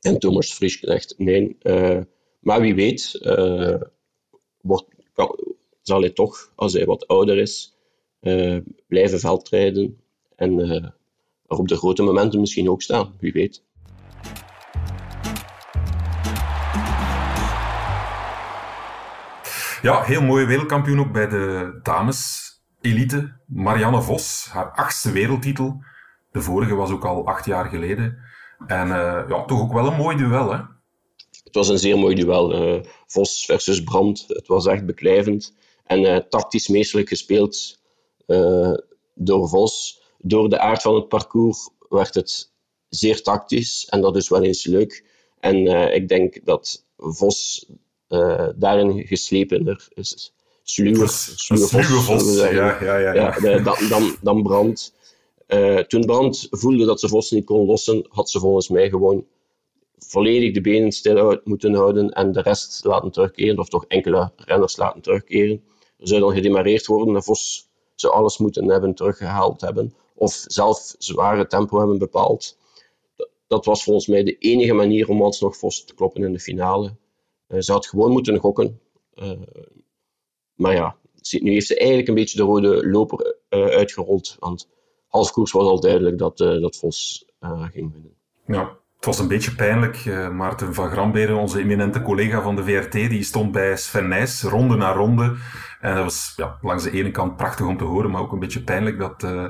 En 0.00 0.18
Thomas 0.18 0.52
Frischknecht. 0.52 1.14
Nee, 1.18 1.56
uh, 1.62 2.00
maar 2.40 2.60
wie 2.60 2.74
weet, 2.74 3.18
uh, 3.22 3.80
wordt, 4.60 4.86
kan, 5.12 5.38
zal 5.82 6.00
hij 6.00 6.10
toch, 6.10 6.52
als 6.54 6.72
hij 6.72 6.84
wat 6.84 7.06
ouder 7.06 7.38
is, 7.38 7.74
blijven 8.86 9.20
veldrijden 9.20 10.00
en 10.36 10.58
er 11.46 11.58
op 11.58 11.68
de 11.68 11.76
grote 11.76 12.02
momenten 12.02 12.40
misschien 12.40 12.70
ook 12.70 12.82
staan. 12.82 13.14
Wie 13.20 13.32
weet. 13.32 13.62
Ja, 19.84 20.02
heel 20.02 20.22
mooie 20.22 20.46
wereldkampioen 20.46 21.00
ook 21.00 21.12
bij 21.12 21.28
de 21.28 21.78
dames 21.82 22.50
elite. 22.80 23.32
Marianne 23.46 24.02
Vos, 24.02 24.48
haar 24.50 24.70
achtste 24.70 25.12
wereldtitel. 25.12 25.82
De 26.32 26.40
vorige 26.40 26.74
was 26.74 26.90
ook 26.90 27.04
al 27.04 27.26
acht 27.26 27.44
jaar 27.44 27.64
geleden. 27.64 28.18
En 28.66 28.88
uh, 28.88 29.24
ja, 29.28 29.44
toch 29.44 29.60
ook 29.60 29.72
wel 29.72 29.86
een 29.86 29.96
mooi 29.96 30.16
duel, 30.16 30.52
hè? 30.52 30.58
Het 31.44 31.54
was 31.54 31.68
een 31.68 31.78
zeer 31.78 31.98
mooi 31.98 32.14
duel. 32.14 32.74
Uh, 32.76 32.82
Vos 33.06 33.44
versus 33.44 33.82
Brandt. 33.82 34.24
Het 34.28 34.46
was 34.46 34.66
echt 34.66 34.86
beklijvend. 34.86 35.54
En 35.84 36.02
uh, 36.02 36.16
tactisch 36.16 36.68
meestelijk 36.68 37.08
gespeeld 37.08 37.80
door 39.14 39.48
Vos. 39.48 40.02
Door 40.18 40.48
de 40.48 40.58
aard 40.58 40.82
van 40.82 40.94
het 40.94 41.08
parcours 41.08 41.70
werd 41.88 42.14
het 42.14 42.52
zeer 42.88 43.22
tactisch. 43.22 43.86
En 43.90 44.00
dat 44.00 44.16
is 44.16 44.28
wel 44.28 44.42
eens 44.42 44.64
leuk. 44.64 45.04
En 45.40 45.66
ik 45.94 46.08
denk 46.08 46.44
dat 46.44 46.86
Vos 46.96 47.66
daarin 48.56 49.06
geslepener 49.06 49.88
is. 49.94 50.32
Sluwe, 50.62 51.08
vos, 51.08 52.34
ja, 52.36 52.82
ja, 52.82 53.12
ja, 53.12 53.58
dan, 53.62 53.88
dan, 53.88 54.16
dan 54.22 54.42
Brand. 54.42 54.94
Uh, 55.48 55.78
toen 55.78 56.04
Brand 56.04 56.46
voelde 56.50 56.84
dat 56.84 57.00
ze 57.00 57.08
Vos 57.08 57.30
niet 57.30 57.44
kon 57.44 57.66
lossen, 57.66 58.06
had 58.08 58.30
ze 58.30 58.38
volgens 58.38 58.68
mij 58.68 58.88
gewoon 58.88 59.26
volledig 59.98 60.52
de 60.52 60.60
benen 60.60 60.92
stil 60.92 61.40
moeten 61.44 61.74
houden 61.74 62.10
en 62.10 62.32
de 62.32 62.40
rest 62.40 62.84
laten 62.84 63.10
terugkeren, 63.10 63.58
of 63.58 63.68
toch 63.68 63.84
enkele 63.88 64.32
renners 64.36 64.76
laten 64.76 65.00
terugkeren. 65.00 65.62
Er 65.98 66.08
zou 66.08 66.20
dan 66.20 66.34
gedemareerd 66.34 66.86
worden 66.86 67.14
en 67.14 67.22
Vos 67.22 67.68
zou 67.94 68.14
alles 68.14 68.38
moeten 68.38 68.68
hebben 68.68 68.94
teruggehaald 68.94 69.60
hebben, 69.60 69.94
of 70.14 70.44
zelf 70.46 70.94
zware 70.98 71.46
tempo 71.46 71.78
hebben 71.78 71.98
bepaald. 71.98 72.58
Dat 73.46 73.64
was 73.64 73.84
volgens 73.84 74.06
mij 74.06 74.24
de 74.24 74.38
enige 74.38 74.72
manier 74.72 75.08
om 75.08 75.22
alsnog 75.22 75.56
Vos 75.56 75.84
te 75.84 75.94
kloppen 75.94 76.24
in 76.24 76.32
de 76.32 76.40
finale. 76.40 76.94
Eh, 77.46 77.60
ze 77.60 77.72
had 77.72 77.86
gewoon 77.86 78.12
moeten 78.12 78.38
gokken. 78.38 78.80
Eh, 79.14 79.30
maar 80.54 80.72
ja, 80.72 80.96
nu 81.30 81.52
heeft 81.52 81.66
ze 81.66 81.76
eigenlijk 81.76 82.08
een 82.08 82.14
beetje 82.14 82.36
de 82.36 82.44
rode 82.44 82.88
loper 82.88 83.36
eh, 83.48 83.64
uitgerold. 83.64 84.36
Want 84.38 84.68
half 85.08 85.30
koers 85.30 85.52
was 85.52 85.66
al 85.66 85.80
duidelijk 85.80 86.18
dat, 86.18 86.36
dat 86.38 86.76
Vos 86.76 87.28
ging 87.72 87.92
winnen. 87.92 88.16
Ja, 88.46 88.78
het 88.96 89.04
was 89.04 89.18
een 89.18 89.28
beetje 89.28 89.54
pijnlijk. 89.54 90.04
Maarten 90.32 90.74
van 90.74 90.90
Gramberen, 90.90 91.36
onze 91.36 91.58
eminente 91.58 92.02
collega 92.02 92.42
van 92.42 92.56
de 92.56 92.64
VRT, 92.64 92.92
die 92.92 93.22
stond 93.22 93.52
bij 93.52 93.76
Sven 93.76 94.08
Nijs, 94.08 94.42
ronde 94.42 94.76
na 94.76 94.92
ronde. 94.92 95.36
En 95.80 95.94
dat 95.94 96.04
was 96.04 96.32
ja, 96.36 96.58
langs 96.60 96.84
de 96.84 96.90
ene 96.90 97.10
kant 97.10 97.36
prachtig 97.36 97.66
om 97.66 97.76
te 97.76 97.84
horen, 97.84 98.10
maar 98.10 98.20
ook 98.20 98.32
een 98.32 98.38
beetje 98.38 98.62
pijnlijk 98.62 98.98
dat 98.98 99.22
uh, 99.22 99.46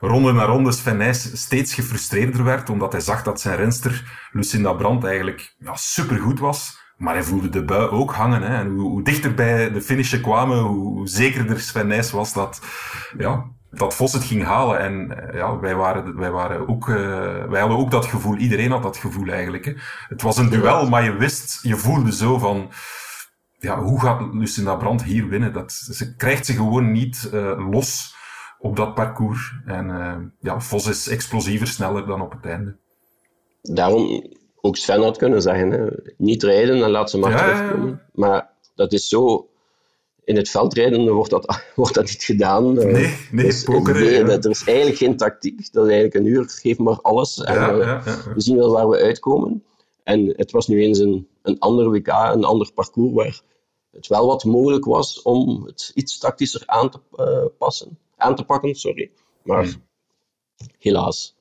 ronde 0.00 0.32
na 0.32 0.44
ronde 0.44 0.72
Sven 0.72 0.96
Nijs 0.96 1.40
steeds 1.40 1.74
gefrustreerder 1.74 2.44
werd, 2.44 2.70
omdat 2.70 2.92
hij 2.92 3.00
zag 3.00 3.22
dat 3.22 3.40
zijn 3.40 3.56
renster 3.56 4.28
Lucinda 4.32 4.72
Brandt 4.72 5.04
eigenlijk 5.04 5.54
ja, 5.58 5.76
supergoed 5.76 6.38
was. 6.38 6.83
Maar 6.96 7.14
hij 7.14 7.22
voelde 7.22 7.48
de 7.48 7.64
bui 7.64 7.88
ook 7.88 8.12
hangen. 8.12 8.42
Hè. 8.42 8.56
En 8.56 8.68
hoe, 8.68 8.90
hoe 8.90 9.02
dichter 9.02 9.34
bij 9.34 9.70
de 9.70 9.82
finish 9.82 10.20
kwamen, 10.20 10.58
hoe, 10.58 11.08
zekerder 11.08 11.60
Sven 11.60 11.86
Nijs 11.86 12.10
was 12.10 12.32
dat, 12.32 12.60
ja, 13.18 13.44
dat 13.70 13.94
Vos 13.94 14.12
het 14.12 14.24
ging 14.24 14.44
halen. 14.44 14.78
En 14.78 15.28
eh, 15.28 15.38
ja, 15.38 15.58
wij, 15.58 15.74
waren, 15.74 16.16
wij, 16.16 16.30
waren 16.30 16.68
ook, 16.68 16.88
uh, 16.88 16.96
wij 17.44 17.60
hadden 17.60 17.78
ook 17.78 17.90
dat 17.90 18.06
gevoel. 18.06 18.36
Iedereen 18.36 18.70
had 18.70 18.82
dat 18.82 18.96
gevoel 18.96 19.28
eigenlijk. 19.28 19.64
Hè. 19.64 19.72
Het 20.08 20.22
was 20.22 20.36
een 20.36 20.50
duel, 20.50 20.88
maar 20.88 21.04
je 21.04 21.16
wist, 21.16 21.58
je 21.62 21.76
voelde 21.76 22.12
zo 22.12 22.38
van... 22.38 22.70
Ja, 23.58 23.80
hoe 23.80 24.00
gaat 24.00 24.34
Lucinda 24.34 24.74
Brandt 24.74 25.02
hier 25.02 25.28
winnen? 25.28 25.52
Dat, 25.52 25.72
ze 25.72 26.16
krijgt 26.16 26.46
ze 26.46 26.52
gewoon 26.52 26.92
niet 26.92 27.30
uh, 27.32 27.70
los 27.70 28.16
op 28.58 28.76
dat 28.76 28.94
parcours. 28.94 29.54
En 29.64 30.32
ja, 30.40 30.60
Vos 30.60 30.86
is 30.86 31.08
explosiever, 31.08 31.66
sneller 31.66 32.06
dan 32.06 32.20
op 32.20 32.32
het 32.32 32.46
einde. 32.46 32.76
Daarom 33.62 34.22
ook 34.64 34.76
Sven 34.76 35.02
had 35.02 35.16
kunnen 35.16 35.42
zeggen. 35.42 35.70
Hè. 35.70 35.86
Niet 36.16 36.42
rijden 36.42 36.82
en 36.82 36.90
laat 36.90 37.10
ze 37.10 37.18
maar 37.18 37.36
terugkomen. 37.36 38.02
Maar 38.12 38.50
dat 38.74 38.92
is 38.92 39.08
zo... 39.08 39.48
In 40.24 40.36
het 40.36 40.48
veldrijden 40.48 41.12
wordt 41.12 41.30
dat, 41.30 41.62
wordt 41.74 41.94
dat 41.94 42.04
niet 42.04 42.24
gedaan. 42.24 42.78
Eh, 42.78 42.92
nee, 42.92 43.16
nee, 43.30 43.46
dus, 43.46 43.62
poker, 43.62 43.96
Er 44.28 44.50
is 44.50 44.64
eigenlijk 44.64 44.96
geen 44.96 45.16
tactiek. 45.16 45.72
Dat 45.72 45.86
is 45.86 45.92
eigenlijk 45.92 46.14
een 46.14 46.32
uur, 46.32 46.48
geef 46.48 46.78
maar 46.78 47.00
alles. 47.00 47.42
En, 47.42 47.78
uh, 47.78 48.06
we 48.06 48.40
zien 48.40 48.56
wel 48.56 48.72
waar 48.72 48.88
we 48.88 48.96
uitkomen. 48.96 49.64
En 50.02 50.26
het 50.36 50.50
was 50.50 50.66
nu 50.66 50.82
eens 50.82 50.98
een, 50.98 51.28
een 51.42 51.58
ander 51.58 51.90
WK, 51.90 52.08
een 52.08 52.44
ander 52.44 52.72
parcours, 52.72 53.14
waar 53.14 53.40
het 53.90 54.06
wel 54.06 54.26
wat 54.26 54.44
mogelijk 54.44 54.84
was 54.84 55.22
om 55.22 55.64
het 55.64 55.90
iets 55.94 56.18
tactischer 56.18 56.62
aan 56.66 56.90
te, 56.90 57.00
uh, 57.16 57.44
passen, 57.58 57.98
aan 58.16 58.36
te 58.36 58.44
pakken. 58.44 58.74
Sorry. 58.74 59.10
Maar 59.42 59.64
hmm. 59.64 59.82
helaas. 60.78 61.36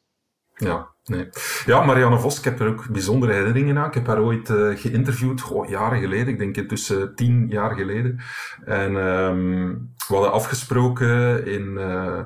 Ja, 0.55 0.92
Nee. 1.05 1.29
Ja, 1.65 1.85
Marianne 1.85 2.19
Vos, 2.19 2.37
ik 2.37 2.43
heb 2.43 2.59
er 2.59 2.67
ook 2.67 2.89
bijzondere 2.89 3.33
herinneringen 3.33 3.77
aan. 3.77 3.87
Ik 3.87 3.93
heb 3.93 4.07
haar 4.07 4.21
ooit 4.21 4.49
uh, 4.49 4.77
geïnterviewd, 4.77 5.41
goh, 5.41 5.69
jaren 5.69 5.99
geleden, 5.99 6.27
ik 6.27 6.39
denk 6.39 6.57
intussen 6.57 7.15
tien 7.15 7.47
jaar 7.49 7.75
geleden. 7.75 8.19
En 8.65 8.95
um, 8.95 9.93
we 10.07 10.13
hadden 10.13 10.31
afgesproken 10.31 11.45
in, 11.45 11.73
uh, 11.77 12.19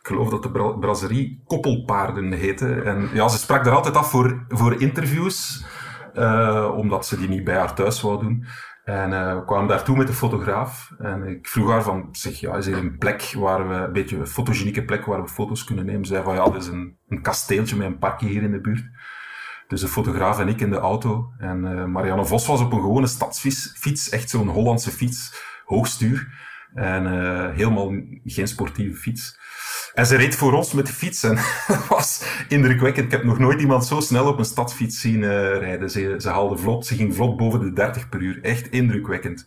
ik 0.00 0.06
geloof 0.06 0.28
dat 0.28 0.42
de 0.42 0.50
bra 0.50 0.68
brasserie 0.70 1.42
Koppelpaarden 1.46 2.32
heette. 2.32 2.72
En 2.80 3.08
ja, 3.12 3.28
ze 3.28 3.38
sprak 3.38 3.66
er 3.66 3.72
altijd 3.72 3.96
af 3.96 4.10
voor, 4.10 4.44
voor 4.48 4.80
interviews, 4.80 5.64
uh, 6.14 6.72
omdat 6.76 7.06
ze 7.06 7.16
die 7.16 7.28
niet 7.28 7.44
bij 7.44 7.56
haar 7.56 7.74
thuis 7.74 8.00
wou 8.00 8.20
doen. 8.20 8.46
En 8.84 9.10
uh, 9.10 9.34
we 9.34 9.44
kwamen 9.44 9.68
daartoe 9.68 9.96
met 9.96 10.06
de 10.06 10.12
fotograaf. 10.12 10.92
En 10.98 11.22
ik 11.22 11.48
vroeg 11.48 11.70
haar 11.70 11.82
van, 11.82 12.08
zeg, 12.12 12.40
ja, 12.40 12.56
is 12.56 12.66
er 12.66 12.78
een 12.78 12.98
plek 12.98 13.32
waar 13.36 13.68
we, 13.68 13.74
een 13.74 13.92
beetje 13.92 14.18
een 14.18 14.26
fotogenieke 14.26 14.84
plek 14.84 15.04
waar 15.04 15.22
we 15.22 15.28
foto's 15.28 15.64
kunnen 15.64 15.86
nemen? 15.86 16.04
Ze 16.06 16.12
zei 16.12 16.24
van, 16.24 16.34
ja, 16.34 16.44
er 16.44 16.56
is 16.56 16.66
een, 16.66 16.96
een 17.08 17.22
kasteeltje 17.22 17.76
met 17.76 17.86
een 17.86 17.98
parkje 17.98 18.26
hier 18.26 18.42
in 18.42 18.52
de 18.52 18.60
buurt. 18.60 18.84
Dus 19.68 19.80
de 19.80 19.88
fotograaf 19.88 20.38
en 20.38 20.48
ik 20.48 20.60
in 20.60 20.70
de 20.70 20.78
auto. 20.78 21.32
En 21.38 21.64
uh, 21.64 21.84
Marianne 21.84 22.24
Vos 22.24 22.46
was 22.46 22.60
op 22.60 22.72
een 22.72 22.80
gewone 22.80 23.06
stadsfiets, 23.06 24.08
echt 24.08 24.30
zo'n 24.30 24.48
Hollandse 24.48 24.90
fiets, 24.90 25.42
hoogstuur. 25.64 26.28
En 26.74 27.06
uh, 27.06 27.50
helemaal 27.50 27.92
geen 28.24 28.48
sportieve 28.48 28.96
fiets. 28.96 29.38
En 29.94 30.06
ze 30.06 30.16
reed 30.16 30.34
voor 30.34 30.52
ons 30.52 30.72
met 30.72 30.86
de 30.86 30.92
fiets 30.92 31.22
en 31.22 31.34
dat 31.68 31.86
was 31.88 32.24
indrukwekkend. 32.48 33.06
Ik 33.06 33.12
heb 33.12 33.24
nog 33.24 33.38
nooit 33.38 33.60
iemand 33.60 33.86
zo 33.86 34.00
snel 34.00 34.26
op 34.26 34.38
een 34.38 34.44
stadsfiets 34.44 35.00
zien 35.00 35.22
uh, 35.22 35.30
rijden. 35.58 35.90
Ze, 35.90 36.14
ze 36.18 36.28
haalde 36.28 36.56
vlot, 36.56 36.86
ze 36.86 36.94
ging 36.94 37.14
vlot 37.14 37.36
boven 37.36 37.60
de 37.60 37.72
30 37.72 38.08
per 38.08 38.20
uur. 38.20 38.38
Echt 38.42 38.70
indrukwekkend. 38.70 39.44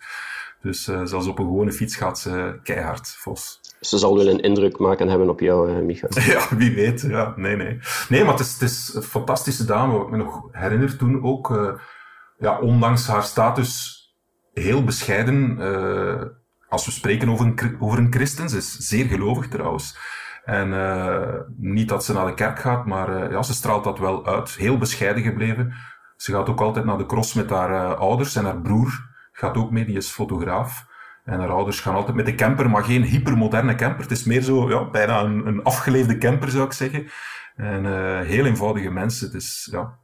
Dus 0.62 0.88
uh, 0.88 1.02
zelfs 1.04 1.28
op 1.28 1.40
een 1.40 1.46
gewone 1.46 1.72
fiets 1.72 1.96
gaat 1.96 2.20
ze 2.20 2.60
keihard, 2.64 3.16
Vos. 3.18 3.60
Ze 3.80 3.98
zal 3.98 4.18
wel 4.18 4.30
een 4.30 4.40
indruk 4.40 4.78
maken 4.78 5.08
hebben 5.08 5.30
op 5.30 5.40
jou, 5.40 5.72
uh, 5.72 5.78
Micha. 5.78 6.08
Ja, 6.34 6.58
wie 6.58 6.76
weet. 6.76 7.02
Ja, 7.02 7.34
nee, 7.36 7.56
nee. 7.56 7.80
Nee, 8.10 8.24
maar 8.24 8.32
het 8.32 8.46
is, 8.46 8.54
het 8.54 8.62
is 8.62 8.92
een 8.94 9.02
fantastische 9.02 9.66
dame. 9.66 9.94
Wat 9.94 10.06
ik 10.06 10.12
me 10.12 10.18
nog 10.18 10.48
herinner 10.52 10.98
toen 10.98 11.24
ook, 11.24 11.50
uh, 11.50 11.74
ja, 12.38 12.60
ondanks 12.60 13.08
haar 13.08 13.24
status 13.24 14.00
heel 14.54 14.84
bescheiden 14.84 15.58
als 16.70 16.86
we 16.86 16.92
spreken 16.92 17.30
over 17.30 17.46
een, 17.46 17.78
over 17.80 17.98
een 17.98 18.14
christen, 18.14 18.50
ze 18.50 18.58
is 18.58 18.78
zeer 18.78 19.06
gelovig 19.06 19.48
trouwens. 19.48 19.98
En 20.46 20.70
uh, 20.70 21.40
niet 21.58 21.90
dat 21.90 22.04
ze 22.06 22.14
naar 22.14 22.26
de 22.26 22.34
kerk 22.34 22.60
gaat, 22.60 22.86
maar 22.86 23.24
uh, 23.24 23.32
ja, 23.32 23.44
ze 23.44 23.54
straalt 23.54 23.84
dat 23.84 24.00
wel 24.00 24.26
uit. 24.26 24.50
Heel 24.50 24.78
bescheiden 24.78 25.24
gebleven. 25.24 25.74
Ze 26.18 26.32
gaat 26.32 26.50
ook 26.50 26.62
altijd 26.62 26.86
naar 26.86 26.98
de 26.98 27.06
cross 27.06 27.34
met 27.34 27.50
haar 27.50 27.72
uh, 27.72 28.00
ouders 28.00 28.36
en 28.36 28.46
haar 28.46 28.62
broer 28.62 29.14
gaat 29.32 29.58
ook 29.58 29.72
mee, 29.72 29.86
die 29.86 29.98
is 29.98 30.10
fotograaf. 30.10 30.86
En 31.24 31.40
haar 31.40 31.50
ouders 31.50 31.80
gaan 31.80 31.96
altijd 31.96 32.16
met 32.16 32.26
de 32.26 32.36
camper, 32.36 32.70
maar 32.70 32.84
geen 32.84 33.04
hypermoderne 33.04 33.76
camper. 33.76 34.02
Het 34.02 34.12
is 34.12 34.24
meer 34.24 34.42
zo, 34.42 34.70
ja, 34.70 34.90
bijna 34.90 35.24
een, 35.24 35.48
een 35.48 35.64
afgeleefde 35.64 36.18
camper 36.18 36.50
zou 36.50 36.66
ik 36.66 36.74
zeggen. 36.74 37.08
En 37.56 37.86
heel 38.26 38.46
eenvoudige 38.46 38.92
mensen. 38.92 39.26
Het 39.26 39.36
is 39.36 39.68
ja, 39.72 40.00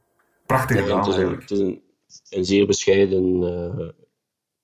prachtig 0.46 0.80
gedaan 0.80 0.98
het 0.98 1.08
is 1.08 1.16
een, 1.16 1.30
Het 1.30 1.50
is 1.50 1.58
een, 1.58 1.82
een 2.30 2.44
zeer 2.44 2.66
bescheiden 2.66 3.94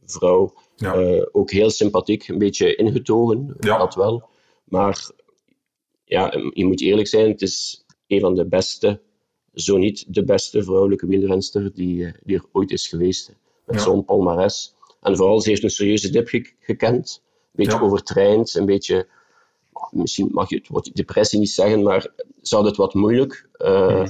vrouw. 0.05 0.55
Ja. 0.77 0.95
ook 1.33 1.51
heel 1.51 1.71
sympathiek, 1.71 2.29
een 2.29 2.39
beetje 2.39 2.75
ingetogen, 2.75 3.57
ja. 3.61 3.79
dat 3.79 3.95
wel. 3.95 4.29
Maar 4.65 5.11
ja, 6.09 6.33
je 6.53 6.65
moet 6.65 6.81
eerlijk 6.81 7.09
zijn, 7.09 7.31
het 7.31 7.43
is 7.43 7.85
een 8.07 8.21
van 8.21 8.35
de 8.35 8.47
beste, 8.47 9.01
zo 9.55 9.77
niet 9.77 10.15
de 10.15 10.25
beste 10.25 10.63
vrouwelijke 10.63 11.07
wielrenster 11.07 11.75
die, 11.75 12.05
eh, 12.05 12.13
die 12.25 12.37
er 12.37 12.45
ooit 12.53 12.71
is 12.71 12.89
geweest. 12.89 13.35
Met 13.65 13.81
zo'n 13.81 14.05
palmares. 14.05 14.75
En 15.01 15.17
vooral, 15.17 15.41
ze 15.41 15.49
heeft 15.49 15.63
een 15.63 15.71
serieuze 15.71 16.11
dip 16.11 16.29
gekend. 16.61 17.23
Een 17.25 17.65
beetje 17.65 17.83
overtraind, 17.83 18.55
een 18.55 18.67
beetje, 18.67 19.07
misschien 19.91 20.29
mag 20.33 20.49
je 20.49 20.57
het 20.57 20.69
woord 20.69 20.95
depressie 20.95 21.39
niet 21.39 21.51
zeggen, 21.51 21.83
maar 21.83 22.07
ze 22.43 22.57
had 22.57 22.65
het 22.65 22.77
wat 22.77 22.95
moeilijk. 22.95 23.49
Uh, 23.59 24.09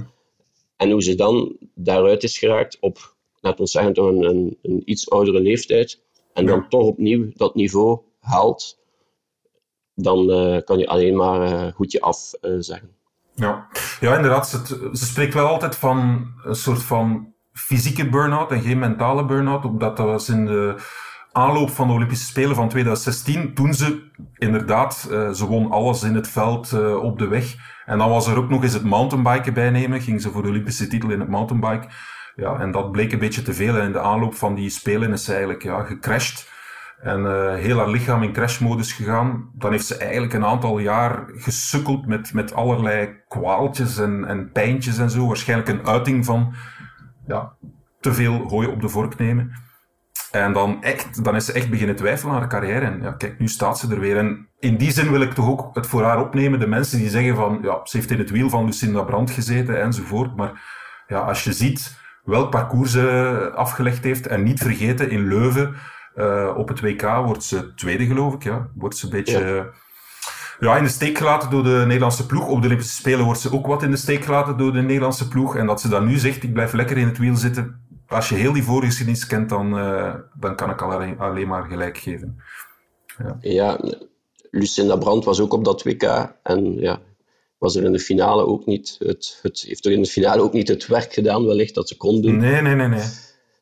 En 0.77 0.91
hoe 0.91 1.03
ze 1.03 1.15
dan 1.15 1.57
daaruit 1.75 2.23
is 2.23 2.39
geraakt 2.39 2.77
op, 2.81 3.15
laten 3.41 3.65
we 3.65 3.71
zeggen, 3.71 3.93
toch 3.93 4.07
een, 4.07 4.23
een, 4.23 4.59
een 4.63 4.83
iets 4.85 5.11
oudere 5.11 5.41
leeftijd. 5.41 6.01
En 6.33 6.47
dan 6.47 6.69
toch 6.69 6.87
opnieuw 6.87 7.31
dat 7.35 7.55
niveau 7.55 7.99
haalt 8.21 8.79
dan 10.01 10.31
uh, 10.31 10.61
kan 10.65 10.79
je 10.79 10.89
alleen 10.89 11.17
maar 11.17 11.53
uh, 11.53 11.73
goedje 11.73 12.01
af 12.01 12.33
uh, 12.43 12.55
zeggen. 12.59 12.91
Ja. 13.35 13.67
ja, 14.01 14.17
inderdaad. 14.17 14.49
Ze, 14.49 14.91
ze, 14.93 15.07
spreekt 15.07 15.35
wel 15.35 15.47
altijd 15.47 15.77
van 15.77 16.27
een 16.45 16.55
soort 16.55 16.83
van 16.83 17.33
fysieke 17.53 18.09
burn-out 18.09 18.53
en 18.53 18.61
geen 18.61 18.79
mentale 18.79 19.25
burn-out. 19.25 19.65
Omdat 19.65 19.97
dat 19.97 20.07
was 20.07 20.29
in 20.29 20.47
de 20.47 20.75
aanloop 21.33 21.71
van 21.71 21.87
de 21.87 21.93
Olympische 21.93 22.27
Spelen 22.27 22.55
van 22.55 22.69
2016. 22.69 23.55
Toen 23.55 23.75
ze 23.75 24.11
inderdaad, 24.37 24.95
ze 25.33 25.47
won 25.47 25.71
alles 25.71 26.03
in 26.03 26.15
het 26.15 26.29
veld 26.29 26.73
op 27.01 27.19
de 27.19 27.29
weg. 27.29 27.55
En 27.85 27.99
dan 27.99 28.09
was 28.09 28.27
er 28.27 28.37
ook 28.37 28.49
nog 28.49 28.63
eens 28.63 28.73
het 28.73 28.85
mountainbiken 28.85 29.55
bijnemen. 29.55 30.01
Ging 30.01 30.23
ze 30.23 30.31
voor 30.31 30.43
de 30.43 30.49
Olympische 30.49 30.87
titel 30.87 31.11
in 31.11 31.21
het 31.21 31.29
mountainbike. 31.29 31.89
Ja, 32.37 32.59
en 32.59 32.73
dat 32.73 32.93
bleek 32.93 33.13
een 33.13 33.19
beetje 33.19 33.43
te 33.43 33.55
veel. 33.55 33.77
En 33.77 33.85
in 33.85 33.93
de 33.93 34.01
aanloop 34.01 34.35
van 34.35 34.55
die 34.55 34.71
Spelen 34.71 35.13
is 35.13 35.25
ze 35.25 35.31
eigenlijk 35.31 35.63
ja, 35.63 35.83
gecrashed. 35.83 36.49
En 37.01 37.21
uh, 37.21 37.55
heel 37.55 37.79
haar 37.79 37.89
lichaam 37.89 38.23
in 38.23 38.33
crashmodus 38.33 38.93
gegaan. 38.93 39.51
Dan 39.55 39.71
heeft 39.71 39.87
ze 39.87 39.97
eigenlijk 39.97 40.33
een 40.33 40.45
aantal 40.45 40.79
jaar 40.79 41.25
gesukkeld 41.27 42.07
met, 42.07 42.33
met 42.33 42.55
allerlei 42.55 43.09
kwaaltjes 43.29 43.99
en, 43.99 44.25
en 44.25 44.53
pijntjes 44.53 44.99
en 44.99 45.11
zo. 45.11 45.27
Waarschijnlijk 45.27 45.69
een 45.69 45.87
uiting 45.87 46.25
van 46.25 46.55
ja, 47.27 47.53
te 48.01 48.13
veel 48.13 48.49
hooi 48.49 48.69
op 48.69 48.81
de 48.81 48.89
vork 48.89 49.19
nemen. 49.19 49.53
En 50.31 50.53
dan, 50.53 50.83
echt, 50.83 51.25
dan 51.25 51.37
is 51.37 51.45
ze 51.45 51.53
echt 51.53 51.71
beginnen 51.71 51.97
twijfelen 51.97 52.35
aan 52.35 52.41
haar 52.41 52.49
carrière. 52.49 52.85
En 52.85 53.03
ja, 53.03 53.13
kijk, 53.13 53.39
nu 53.39 53.49
staat 53.49 53.79
ze 53.79 53.91
er 53.91 54.01
weer. 54.01 54.17
En 54.17 54.49
in 54.59 54.77
die 54.77 54.91
zin 54.91 55.11
wil 55.11 55.21
ik 55.21 55.33
toch 55.33 55.49
ook 55.49 55.75
het 55.75 55.87
voor 55.87 56.03
haar 56.03 56.21
opnemen. 56.21 56.61
De 56.61 56.67
mensen 56.67 56.99
die 56.99 57.09
zeggen 57.09 57.37
van, 57.37 57.59
ja, 57.63 57.81
ze 57.85 57.97
heeft 57.97 58.11
in 58.11 58.19
het 58.19 58.31
wiel 58.31 58.51
van 58.51 58.65
Lucinda 58.65 59.03
Brandt 59.03 59.31
gezeten 59.31 59.83
enzovoort. 59.83 60.37
Maar 60.37 60.63
ja, 61.07 61.19
als 61.19 61.45
je 61.45 61.53
ziet 61.53 61.97
welk 62.25 62.51
parcours 62.51 62.91
ze 62.91 63.51
afgelegd 63.55 64.05
heeft 64.05 64.27
en 64.27 64.43
niet 64.43 64.61
vergeten 64.61 65.11
in 65.11 65.29
Leuven 65.29 65.75
uh, 66.17 66.55
op 66.57 66.69
het 66.69 66.81
WK 66.81 67.03
wordt 67.03 67.45
ze 67.45 67.75
tweede, 67.75 68.07
geloof 68.07 68.35
ik. 68.35 68.43
Ja. 68.43 68.69
Wordt 68.75 68.97
ze 68.97 69.05
een 69.05 69.11
beetje 69.11 69.73
ja. 70.61 70.77
in 70.77 70.83
de 70.83 70.89
steek 70.89 71.19
gelaten 71.19 71.51
door 71.51 71.63
de 71.63 71.85
Nederlandse 71.87 72.27
ploeg. 72.27 72.49
Op 72.49 72.61
de 72.61 72.67
Olympische 72.67 72.95
Spelen 72.95 73.25
wordt 73.25 73.41
ze 73.41 73.53
ook 73.53 73.67
wat 73.67 73.83
in 73.83 73.91
de 73.91 73.97
steek 73.97 74.25
gelaten 74.25 74.57
door 74.57 74.73
de 74.73 74.83
Nederlandse 74.83 75.29
ploeg. 75.29 75.57
En 75.57 75.67
dat 75.67 75.81
ze 75.81 75.89
dan 75.89 76.07
nu 76.07 76.19
zegt, 76.19 76.43
ik 76.43 76.53
blijf 76.53 76.73
lekker 76.73 76.97
in 76.97 77.07
het 77.07 77.19
wiel 77.19 77.37
zitten. 77.37 77.87
Als 78.07 78.29
je 78.29 78.35
heel 78.35 78.53
die 78.53 78.63
voorgeschiedenis 78.63 79.27
kent, 79.27 79.49
dan, 79.49 79.79
uh, 79.79 80.15
dan 80.35 80.57
kan 80.57 80.71
ik 80.71 80.83
alleen, 80.83 81.19
alleen 81.19 81.49
maar 81.49 81.65
gelijk 81.65 81.99
geven. 81.99 82.43
Ja. 83.19 83.39
ja, 83.41 83.81
Lucinda 84.51 84.97
Brandt 84.97 85.25
was 85.25 85.41
ook 85.41 85.53
op 85.53 85.65
dat 85.65 85.83
WK. 85.83 86.33
En 86.43 86.79
ja, 86.79 87.01
was 87.59 87.77
er 87.77 87.85
in 87.85 87.93
de 87.93 87.99
finale 87.99 88.47
ook 88.47 88.67
niet 88.67 88.97
het, 88.99 89.39
het 89.43 89.65
heeft 89.67 89.85
er 89.85 89.93
in 89.93 90.03
de 90.03 90.09
finale 90.09 90.43
ook 90.43 90.53
niet 90.53 90.69
het 90.69 90.87
werk 90.87 91.13
gedaan, 91.13 91.47
wellicht 91.47 91.75
dat 91.75 91.89
ze 91.89 91.97
kon 91.97 92.23
doen. 92.23 92.37
Nee, 92.37 92.63
nee, 92.63 92.75
nee, 92.75 92.89
nee. 92.89 93.07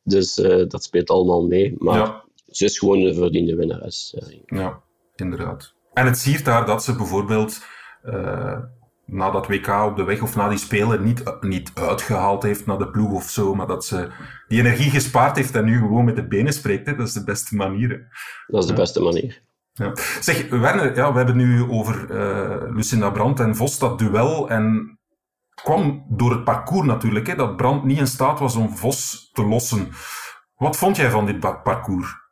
Dus 0.03 0.39
uh, 0.39 0.69
dat 0.69 0.85
speelt 0.85 1.11
allemaal 1.11 1.47
mee. 1.47 1.75
Maar 1.79 1.99
ja 1.99 2.25
ze 2.57 2.65
is 2.65 2.79
gewoon 2.79 3.01
een 3.01 3.15
verdiende 3.15 3.57
winnares. 3.57 4.17
Ja, 4.47 4.83
inderdaad. 5.15 5.75
En 5.93 6.07
het 6.07 6.19
siert 6.19 6.45
daar 6.45 6.67
dat 6.67 6.85
ze 6.85 6.97
bijvoorbeeld 6.97 7.65
uh, 8.05 8.59
na 9.07 9.31
dat 9.31 9.47
WK 9.47 9.69
op 9.69 9.97
de 9.97 10.05
weg 10.05 10.23
of 10.23 10.37
na 10.37 10.49
die 10.49 10.59
Spelen 10.59 11.05
niet, 11.05 11.37
niet 11.41 11.71
uitgehaald 11.75 12.43
heeft 12.43 12.67
naar 12.67 12.79
de 12.79 12.91
ploeg 12.91 13.13
of 13.13 13.31
zo, 13.31 13.55
maar 13.55 13.67
dat 13.67 13.85
ze 13.85 14.09
die 14.49 14.59
energie 14.59 14.91
gespaard 14.91 15.37
heeft 15.37 15.55
en 15.55 15.65
nu 15.65 15.79
gewoon 15.79 16.05
met 16.05 16.17
de 16.17 16.27
benen 16.27 16.53
spreekt. 16.53 16.87
Hè. 16.87 16.97
Dat 16.97 17.07
is 17.07 17.13
de 17.13 17.25
beste 17.25 17.57
manier. 17.57 18.09
Dat 18.47 18.63
is 18.63 18.69
de 18.69 18.75
beste 18.75 19.01
manier. 19.01 19.43
Ja. 19.73 19.93
Zeg, 20.21 20.49
Werner, 20.49 20.97
ja, 20.97 21.13
we 21.13 21.17
hebben 21.17 21.37
nu 21.37 21.71
over 21.71 22.11
uh, 22.11 22.75
Lucinda 22.75 23.11
Brandt 23.11 23.41
en 23.41 23.57
Vos, 23.57 23.79
dat 23.79 23.99
duel. 23.99 24.49
En 24.49 24.99
kwam 25.63 26.07
door 26.09 26.31
het 26.31 26.45
parcours 26.45 26.87
natuurlijk, 26.87 27.27
hè, 27.27 27.35
dat 27.35 27.57
Brandt 27.57 27.85
niet 27.85 27.99
in 27.99 28.07
staat 28.07 28.39
was 28.39 28.57
om 28.57 28.77
Vos 28.77 29.31
te 29.33 29.45
lossen. 29.45 29.89
Wat 30.57 30.77
vond 30.77 30.97
jij 30.97 31.11
van 31.11 31.27
dit 31.27 31.41
parcours? 31.41 32.25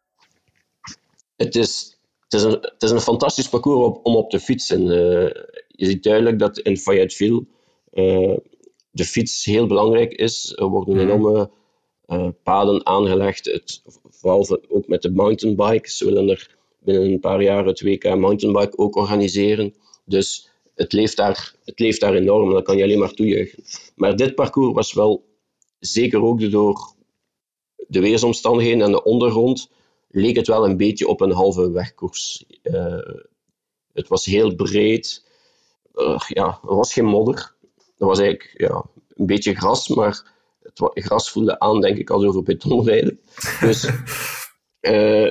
Het 1.36 1.56
is, 1.56 1.98
het 2.20 2.32
is, 2.32 2.42
een, 2.42 2.58
het 2.60 2.82
is 2.82 2.90
een 2.90 3.00
fantastisch 3.00 3.48
parcours 3.48 3.86
op, 3.86 4.06
om 4.06 4.16
op 4.16 4.30
te 4.30 4.40
fietsen. 4.40 4.80
Uh, 4.80 5.30
je 5.68 5.86
ziet 5.86 6.02
duidelijk 6.02 6.38
dat 6.38 6.58
in 6.58 6.76
Fayetteville 6.76 7.44
uh, 7.92 8.36
de 8.90 9.04
fiets 9.04 9.44
heel 9.44 9.66
belangrijk 9.66 10.12
is. 10.12 10.52
Er 10.56 10.66
worden 10.66 10.94
mhm. 10.94 11.04
enorme 11.04 11.50
uh, 12.06 12.28
paden 12.42 12.86
aangelegd. 12.86 13.44
Het, 13.44 13.82
vooral 14.08 14.60
ook 14.68 14.88
met 14.88 15.02
de 15.02 15.10
mountainbike. 15.10 15.90
Ze 15.90 16.04
willen 16.04 16.28
er 16.28 16.56
binnen 16.78 17.04
een 17.04 17.20
paar 17.20 17.42
jaar 17.42 17.66
het 17.66 17.80
WK 17.80 18.16
mountainbike 18.16 18.78
ook 18.78 18.96
organiseren. 18.96 19.74
Dus 20.04 20.48
het 20.74 20.92
leeft 20.92 21.16
daar, 21.16 21.54
het 21.64 21.78
leeft 21.78 22.00
daar 22.00 22.14
enorm. 22.14 22.52
Dat 22.52 22.64
kan 22.64 22.76
je 22.76 22.82
alleen 22.82 22.98
maar 22.98 23.12
toejuichen. 23.12 23.64
Maar 23.96 24.16
dit 24.16 24.34
parcours 24.34 24.74
was 24.74 24.92
wel 24.92 25.24
zeker 25.78 26.22
ook 26.22 26.50
door 26.50 26.94
de 27.88 28.00
weersomstandigheden 28.00 28.82
en 28.82 28.90
de 28.90 29.02
ondergrond 29.02 29.70
leek 30.14 30.36
het 30.36 30.46
wel 30.46 30.64
een 30.64 30.76
beetje 30.76 31.08
op 31.08 31.20
een 31.20 31.32
halve 31.32 31.70
wegkoers. 31.70 32.44
Uh, 32.62 33.14
het 33.92 34.08
was 34.08 34.24
heel 34.24 34.54
breed. 34.54 35.24
Uh, 35.94 36.20
ja, 36.28 36.58
er 36.62 36.74
was 36.74 36.92
geen 36.92 37.04
modder. 37.04 37.54
Er 37.98 38.06
was 38.06 38.18
eigenlijk 38.18 38.54
ja, 38.56 38.84
een 39.08 39.26
beetje 39.26 39.54
gras, 39.54 39.88
maar 39.88 40.32
het 40.62 40.90
gras 40.94 41.30
voelde 41.30 41.58
aan, 41.58 41.80
denk 41.80 41.98
ik, 41.98 42.10
als 42.10 42.24
over 42.24 42.42
betonrijden. 42.42 43.20
Dus 43.60 43.90
uh, 44.80 45.30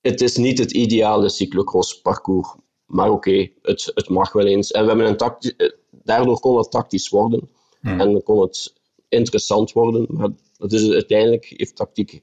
het 0.00 0.20
is 0.20 0.36
niet 0.36 0.58
het 0.58 0.72
ideale 0.72 1.28
cyclocross 1.28 2.00
parcours. 2.00 2.54
Maar 2.86 3.10
oké, 3.10 3.16
okay, 3.16 3.54
het, 3.62 3.90
het 3.94 4.08
mag 4.08 4.32
wel 4.32 4.46
eens. 4.46 4.70
En 4.70 4.82
we 4.82 4.88
hebben 4.88 5.06
een 5.06 5.76
daardoor 5.90 6.40
kon 6.40 6.56
het 6.56 6.70
tactisch 6.70 7.08
worden. 7.08 7.50
Hmm. 7.80 8.00
En 8.00 8.22
kon 8.22 8.40
het 8.40 8.72
interessant 9.08 9.72
worden. 9.72 10.06
Maar 10.08 10.30
dat 10.56 10.72
is 10.72 10.90
uiteindelijk 10.90 11.52
heeft 11.56 11.76
tactiek 11.76 12.22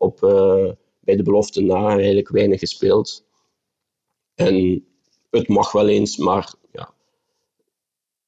op, 0.00 0.22
uh, 0.22 0.70
bij 1.00 1.16
de 1.16 1.22
belofte 1.22 1.60
na 1.60 1.88
eigenlijk 1.88 2.28
weinig 2.28 2.58
gespeeld. 2.58 3.24
En 4.34 4.84
het 5.30 5.48
mag 5.48 5.72
wel 5.72 5.88
eens, 5.88 6.16
maar 6.16 6.54
ja, 6.72 6.94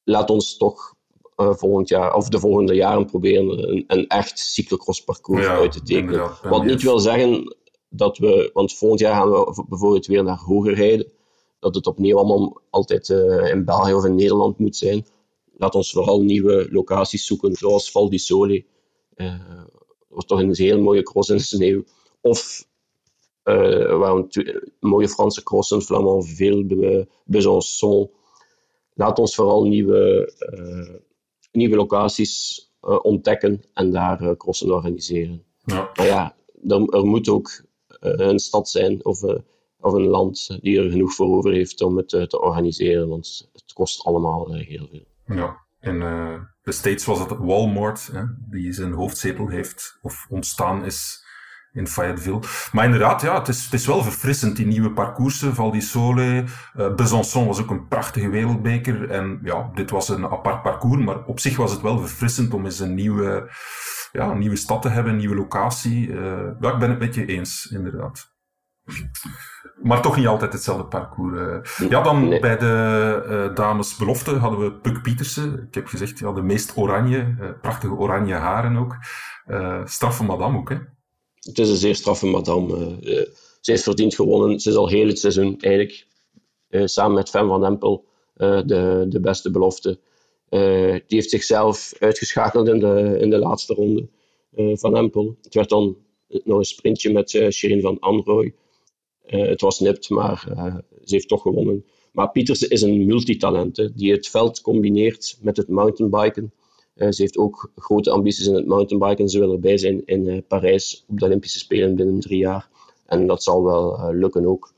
laat 0.03 0.29
ons 0.29 0.57
toch 0.57 0.93
uh, 1.37 1.53
volgend 1.53 1.89
jaar, 1.89 2.15
of 2.15 2.29
de 2.29 2.39
volgende 2.39 2.73
jaren 2.75 3.05
proberen 3.05 3.69
een, 3.69 3.83
een 3.87 4.07
echt 4.07 4.39
cyclocross 4.39 5.03
parcours 5.03 5.45
uit 5.45 5.71
te 5.71 5.81
tekenen. 5.81 6.31
Wat 6.43 6.65
niet 6.65 6.81
wil 6.81 6.99
zeggen 6.99 7.55
dat 7.89 8.17
we, 8.17 8.49
want 8.53 8.73
volgend 8.73 8.99
jaar 8.99 9.15
gaan 9.15 9.31
we 9.31 9.65
bijvoorbeeld 9.69 10.05
weer 10.05 10.23
naar 10.23 10.39
hoger 10.39 10.73
rijden, 10.73 11.11
dat 11.59 11.75
het 11.75 11.87
opnieuw 11.87 12.17
allemaal 12.17 12.61
altijd 12.69 13.09
uh, 13.09 13.49
in 13.49 13.65
België 13.65 13.93
of 13.93 14.05
in 14.05 14.15
Nederland 14.15 14.57
moet 14.57 14.75
zijn. 14.75 15.05
Laat 15.57 15.75
ons 15.75 15.91
vooral 15.91 16.21
nieuwe 16.21 16.67
locaties 16.71 17.25
zoeken, 17.25 17.55
zoals 17.55 17.91
Val 17.91 18.09
di 18.09 18.17
Sole, 18.17 18.65
uh, 19.15 19.63
was 20.13 20.25
toch 20.25 20.39
een 20.39 20.55
heel 20.55 20.81
mooie 20.81 21.03
cross 21.03 21.29
in 21.29 21.37
de 21.37 21.43
sneeuw. 21.43 21.83
Of 22.21 22.67
uh, 23.43 23.97
waren 23.97 24.27
mooie 24.79 25.09
Franse 25.09 25.43
crossen, 25.43 25.81
Flamanville, 25.81 27.07
Besançon. 27.25 28.09
Laat 28.93 29.19
ons 29.19 29.35
vooral 29.35 29.63
nieuwe, 29.63 30.33
uh, 30.39 30.95
nieuwe 31.51 31.75
locaties 31.75 32.63
uh, 32.81 32.99
ontdekken 33.01 33.63
en 33.73 33.91
daar 33.91 34.37
crossen 34.37 34.71
organiseren. 34.71 35.43
Ja. 35.65 35.91
Maar 35.93 36.05
ja, 36.05 36.35
er, 36.67 36.89
er 36.89 37.05
moet 37.05 37.29
ook 37.29 37.63
een 37.99 38.39
stad 38.39 38.69
zijn 38.69 39.05
of, 39.05 39.23
of 39.79 39.93
een 39.93 40.07
land 40.07 40.57
die 40.61 40.79
er 40.79 40.89
genoeg 40.89 41.13
voor 41.13 41.37
over 41.37 41.51
heeft 41.51 41.81
om 41.81 41.97
het 41.97 42.09
te 42.09 42.41
organiseren, 42.41 43.07
want 43.07 43.49
het 43.53 43.73
kost 43.73 44.03
allemaal 44.03 44.53
heel 44.53 44.87
veel. 44.91 45.35
Ja, 45.35 45.62
en 45.83 45.99
de 46.63 46.71
States 46.71 47.05
was 47.05 47.19
het 47.19 47.29
Walmart, 47.37 48.09
hè, 48.11 48.23
die 48.49 48.73
zijn 48.73 48.91
hoofdzetel 48.91 49.47
heeft, 49.47 49.97
of 50.01 50.25
ontstaan 50.29 50.85
is 50.85 51.23
in 51.73 51.87
Fayetteville. 51.87 52.39
Maar 52.71 52.85
inderdaad, 52.85 53.21
ja, 53.21 53.39
het 53.39 53.47
is, 53.47 53.63
het 53.63 53.73
is 53.73 53.85
wel 53.85 54.03
verfrissend, 54.03 54.55
die 54.55 54.65
nieuwe 54.65 54.91
parcoursen. 54.91 55.55
Val 55.55 55.71
di 55.71 55.81
Sole, 55.81 56.43
uh, 56.77 56.95
Besançon 56.95 57.47
was 57.47 57.61
ook 57.61 57.69
een 57.69 57.87
prachtige 57.87 58.29
wereldbeker. 58.29 59.09
En 59.09 59.39
ja, 59.43 59.71
dit 59.73 59.89
was 59.89 60.09
een 60.09 60.25
apart 60.25 60.61
parcours, 60.61 61.03
maar 61.03 61.25
op 61.25 61.39
zich 61.39 61.57
was 61.57 61.71
het 61.71 61.81
wel 61.81 61.99
verfrissend 61.99 62.53
om 62.53 62.65
eens 62.65 62.79
een 62.79 62.93
nieuwe, 62.93 63.51
ja, 64.11 64.29
een 64.29 64.37
nieuwe 64.37 64.55
stad 64.55 64.81
te 64.81 64.89
hebben, 64.89 65.11
een 65.11 65.17
nieuwe 65.17 65.35
locatie. 65.35 66.07
Uh, 66.07 66.47
ja, 66.59 66.73
ik 66.73 66.79
ben 66.79 66.89
het 66.89 66.99
met 66.99 67.15
je 67.15 67.25
eens, 67.25 67.69
inderdaad. 67.71 68.32
Maar 69.83 70.01
toch 70.01 70.17
niet 70.17 70.27
altijd 70.27 70.53
hetzelfde 70.53 70.85
parcours. 70.85 71.39
Eh. 71.39 71.89
Ja, 71.89 72.01
dan 72.01 72.29
bij 72.29 72.57
de 72.57 73.23
uh, 73.27 73.55
dames 73.55 73.95
belofte 73.95 74.31
hadden 74.31 74.59
we 74.59 74.73
Puk 74.73 75.01
Pietersen. 75.01 75.65
Ik 75.67 75.73
heb 75.75 75.87
gezegd, 75.87 76.19
ja, 76.19 76.31
de 76.31 76.41
meest 76.41 76.77
oranje, 76.77 77.35
uh, 77.39 77.49
prachtige 77.61 77.93
oranje 77.93 78.33
haren 78.33 78.77
ook. 78.77 78.95
straffe 79.85 80.23
madame 80.23 80.57
ook, 80.57 80.69
hè? 80.69 80.77
Het 81.39 81.59
is 81.59 81.69
een 81.69 81.75
zeer 81.75 81.95
straffe 81.95 82.25
madame. 82.25 82.97
ze 83.61 83.71
is 83.71 83.83
verdiend 83.83 84.15
gewonnen. 84.15 84.59
Ze 84.59 84.69
is 84.69 84.75
al 84.75 84.87
heel 84.87 85.07
het 85.07 85.19
seizoen 85.19 85.59
eigenlijk, 85.59 86.07
samen 86.69 87.15
met 87.15 87.29
Fem 87.29 87.47
van 87.47 87.65
Empel, 87.65 88.05
de, 88.33 89.05
de 89.09 89.19
beste 89.19 89.51
belofte. 89.51 89.99
die 90.49 91.03
heeft 91.07 91.29
zichzelf 91.29 91.93
uitgeschakeld 91.99 92.67
in 92.67 92.79
de, 92.79 93.17
in 93.19 93.29
de 93.29 93.37
laatste 93.37 93.73
ronde 93.73 94.07
van 94.79 94.97
Empel. 94.97 95.37
Het 95.41 95.53
werd 95.53 95.69
dan 95.69 95.97
nog 96.27 96.57
een 96.57 96.65
sprintje 96.65 97.11
met 97.11 97.29
Shirin 97.49 97.81
van 97.81 97.99
Anrooy. 97.99 98.53
Uh, 99.25 99.47
het 99.47 99.61
was 99.61 99.79
nipt, 99.79 100.09
maar 100.09 100.47
uh, 100.49 100.75
ze 101.03 101.15
heeft 101.15 101.27
toch 101.27 101.41
gewonnen. 101.41 101.85
Maar 102.11 102.31
Pietersen 102.31 102.69
is 102.69 102.81
een 102.81 103.05
multitalent 103.05 103.89
die 103.95 104.11
het 104.11 104.27
veld 104.27 104.61
combineert 104.61 105.37
met 105.41 105.57
het 105.57 105.67
mountainbiken. 105.67 106.53
Uh, 106.95 107.11
ze 107.11 107.21
heeft 107.21 107.37
ook 107.37 107.71
grote 107.75 108.09
ambities 108.09 108.47
in 108.47 108.53
het 108.53 108.65
mountainbiken. 108.65 109.29
Ze 109.29 109.39
wil 109.39 109.51
erbij 109.51 109.77
zijn 109.77 110.05
in 110.05 110.43
Parijs 110.47 111.03
op 111.07 111.19
de 111.19 111.25
Olympische 111.25 111.59
Spelen 111.59 111.95
binnen 111.95 112.19
drie 112.19 112.37
jaar. 112.37 112.69
En 113.05 113.27
dat 113.27 113.43
zal 113.43 113.63
wel 113.63 114.13
lukken 114.13 114.45
ook. 114.45 114.73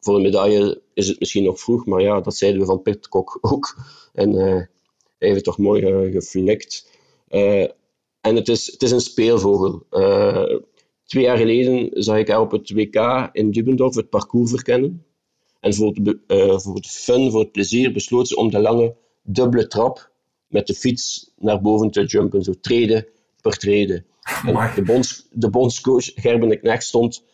Voor 0.00 0.14
een 0.14 0.22
medaille 0.22 0.80
is 0.94 1.08
het 1.08 1.18
misschien 1.18 1.44
nog 1.44 1.60
vroeg, 1.60 1.86
maar 1.86 2.00
ja, 2.00 2.20
dat 2.20 2.36
zeiden 2.36 2.60
we 2.60 2.66
van 2.66 2.82
Pitcock 2.82 3.38
ook. 3.52 3.76
En 4.12 4.32
hij 4.32 4.68
heeft 5.18 5.44
toch 5.44 5.58
mooi 5.58 6.10
geflikt. 6.12 6.90
en 8.20 8.36
het 8.36 8.48
is, 8.48 8.72
het 8.72 8.82
is 8.82 8.90
een 8.90 9.00
speelvogel. 9.00 9.86
Twee 11.12 11.24
jaar 11.24 11.36
geleden 11.36 12.02
zag 12.02 12.16
ik 12.18 12.28
haar 12.28 12.40
op 12.40 12.50
het 12.50 12.70
WK 12.70 13.28
in 13.32 13.50
Dubendorf 13.50 13.94
het 13.94 14.08
parcours 14.08 14.50
verkennen. 14.50 15.04
En 15.60 15.74
voor 15.74 15.94
het, 15.94 16.16
uh, 16.26 16.58
voor 16.58 16.74
het 16.74 16.86
fun, 16.86 17.30
voor 17.30 17.40
het 17.40 17.52
plezier, 17.52 17.92
besloot 17.92 18.28
ze 18.28 18.36
om 18.36 18.50
de 18.50 18.58
lange 18.58 18.96
dubbele 19.22 19.66
trap 19.66 20.10
met 20.46 20.66
de 20.66 20.74
fiets 20.74 21.32
naar 21.36 21.60
boven 21.60 21.90
te 21.90 22.04
jumpen. 22.04 22.42
Zo 22.42 22.52
treden 22.60 23.06
per 23.40 23.56
treden. 23.56 24.06
de, 24.74 24.82
bonds, 24.84 25.26
de 25.32 25.50
bondscoach 25.50 26.04
Gerben 26.14 26.48
de 26.48 26.56
Knecht 26.56 26.84
stond 26.84 27.24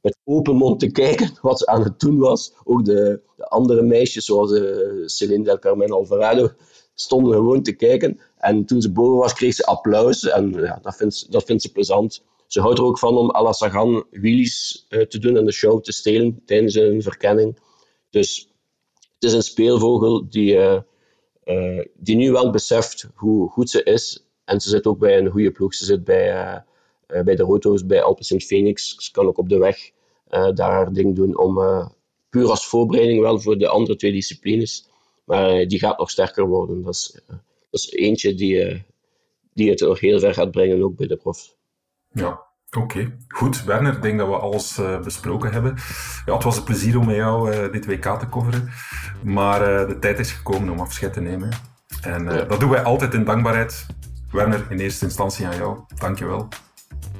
met 0.00 0.16
open 0.24 0.56
mond 0.56 0.80
te 0.80 0.90
kijken 0.90 1.38
wat 1.42 1.58
ze 1.58 1.66
aan 1.66 1.82
het 1.82 2.00
doen 2.00 2.18
was. 2.18 2.54
Ook 2.64 2.84
de, 2.84 3.20
de 3.36 3.48
andere 3.48 3.82
meisjes, 3.82 4.24
zoals 4.24 4.50
uh, 4.50 5.06
Celine 5.06 5.44
del 5.44 5.58
Carmen 5.58 5.90
Alvarado, 5.90 6.50
stonden 6.94 7.32
gewoon 7.32 7.62
te 7.62 7.72
kijken. 7.72 8.20
En 8.38 8.64
toen 8.64 8.82
ze 8.82 8.92
boven 8.92 9.18
was, 9.18 9.32
kreeg 9.32 9.54
ze 9.54 9.64
applaus. 9.64 10.28
En 10.28 10.52
ja, 10.52 10.78
dat 10.82 10.96
vindt, 10.96 11.32
dat 11.32 11.44
vindt 11.44 11.62
ze 11.62 11.72
plezant. 11.72 12.22
Ze 12.46 12.60
houdt 12.60 12.78
er 12.78 12.84
ook 12.84 12.98
van 12.98 13.16
om 13.16 13.34
à 13.34 13.52
Sagan 13.52 14.06
wheelies 14.10 14.86
uh, 14.88 15.02
te 15.02 15.18
doen 15.18 15.36
en 15.36 15.44
de 15.44 15.52
show 15.52 15.82
te 15.82 15.92
stelen 15.92 16.42
tijdens 16.44 16.74
een 16.74 17.02
verkenning. 17.02 17.58
Dus 18.10 18.48
het 19.14 19.24
is 19.24 19.32
een 19.32 19.42
speelvogel 19.42 20.28
die, 20.28 20.54
uh, 20.54 20.80
uh, 21.44 21.84
die 21.94 22.16
nu 22.16 22.32
wel 22.32 22.50
beseft 22.50 23.08
hoe 23.14 23.48
goed 23.48 23.70
ze 23.70 23.82
is. 23.82 24.26
En 24.44 24.60
ze 24.60 24.68
zit 24.68 24.86
ook 24.86 24.98
bij 24.98 25.18
een 25.18 25.30
goede 25.30 25.50
ploeg. 25.50 25.74
Ze 25.74 25.84
zit 25.84 26.04
bij, 26.04 26.64
bij 27.06 27.36
de 27.36 27.42
Roto's, 27.42 27.86
bij 27.86 28.02
Alpecin 28.02 28.40
Phoenix. 28.40 28.94
Ze 28.96 29.10
kan 29.10 29.26
ook 29.26 29.38
op 29.38 29.48
de 29.48 29.58
weg 29.58 29.90
daar 30.28 30.70
haar 30.70 30.92
ding 30.92 31.16
doen 31.16 31.38
om 31.38 31.54
puur 32.30 32.50
als 32.50 32.66
voorbereiding 32.66 33.20
wel 33.20 33.40
voor 33.40 33.58
de 33.58 33.68
andere 33.68 33.96
twee 33.96 34.12
disciplines. 34.12 34.88
Maar 35.24 35.68
die 35.68 35.78
gaat 35.78 35.98
nog 35.98 36.10
sterker 36.10 36.46
worden. 36.46 36.82
Dat 36.82 36.94
is, 36.94 37.20
dat 37.70 37.80
is 37.80 37.90
eentje 37.90 38.34
die, 38.34 38.84
die 39.52 39.70
het 39.70 39.80
nog 39.80 40.00
heel 40.00 40.18
ver 40.18 40.34
gaat 40.34 40.50
brengen, 40.50 40.82
ook 40.82 40.96
bij 40.96 41.06
de 41.06 41.16
profs. 41.16 41.56
Ja, 42.16 42.40
oké. 42.76 43.16
Goed, 43.28 43.64
Werner, 43.64 43.92
ik 43.92 44.02
denk 44.02 44.18
dat 44.18 44.28
we 44.28 44.36
alles 44.36 44.78
uh, 44.78 45.00
besproken 45.00 45.52
hebben. 45.52 45.76
Ja, 46.26 46.34
het 46.34 46.44
was 46.44 46.56
een 46.56 46.64
plezier 46.64 46.98
om 46.98 47.06
met 47.06 47.16
jou 47.16 47.54
uh, 47.54 47.72
dit 47.72 47.86
WK 47.86 48.18
te 48.18 48.28
coveren. 48.28 48.70
Maar 49.22 49.60
uh, 49.60 49.88
de 49.88 49.98
tijd 49.98 50.18
is 50.18 50.32
gekomen 50.32 50.68
om 50.68 50.80
afscheid 50.80 51.12
te 51.12 51.20
nemen. 51.20 51.52
En 52.00 52.24
ja. 52.24 52.44
dat 52.44 52.60
doen 52.60 52.70
wij 52.70 52.82
altijd 52.82 53.14
in 53.14 53.24
dankbaarheid. 53.24 53.86
Werner, 54.32 54.66
in 54.68 54.78
eerste 54.78 55.04
instantie 55.04 55.46
aan 55.46 55.56
jou. 55.56 55.78
Dankjewel. 55.94 56.48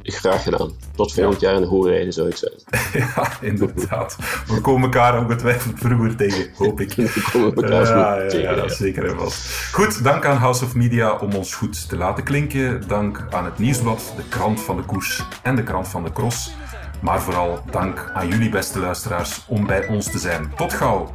Graag 0.09 0.43
gedaan. 0.43 0.73
Tot 0.95 1.13
volgend 1.13 1.41
jaar 1.41 1.55
in 1.55 1.61
de 1.61 1.67
hoorrijden 1.67 2.13
zou 2.13 2.29
ik 2.29 2.37
zeggen. 2.37 2.61
ja, 3.15 3.31
inderdaad. 3.41 4.17
We 4.47 4.61
komen 4.61 4.83
elkaar 4.83 5.19
ongetwijfeld 5.19 5.79
vroeger 5.79 6.17
tegen, 6.17 6.51
hoop 6.57 6.81
ik. 6.81 6.93
We 6.95 7.29
komen 7.33 7.55
elkaar 7.55 7.97
ja, 7.99 8.29
tegen. 8.29 8.57
Ja, 8.57 8.63
ja, 8.63 8.69
zeker 8.69 9.05
en 9.05 9.17
vast. 9.17 9.73
Goed, 9.73 10.05
dank 10.05 10.25
aan 10.25 10.37
House 10.37 10.65
of 10.65 10.75
Media 10.75 11.17
om 11.17 11.33
ons 11.33 11.55
goed 11.55 11.89
te 11.89 11.97
laten 11.97 12.25
klinken. 12.25 12.89
Dank 12.89 13.27
aan 13.31 13.45
het 13.45 13.59
Nieuwsblad, 13.59 14.13
de 14.17 14.29
krant 14.29 14.61
van 14.61 14.77
de 14.77 14.83
koers 14.83 15.23
en 15.43 15.57
de 15.57 15.63
krant 15.63 15.89
van 15.89 16.05
de 16.05 16.13
cross. 16.13 16.55
Maar 17.01 17.21
vooral 17.21 17.63
dank 17.71 18.11
aan 18.15 18.29
jullie 18.29 18.49
beste 18.49 18.79
luisteraars 18.79 19.45
om 19.47 19.67
bij 19.67 19.87
ons 19.87 20.11
te 20.11 20.19
zijn. 20.19 20.53
Tot 20.57 20.73
gauw! 20.73 21.15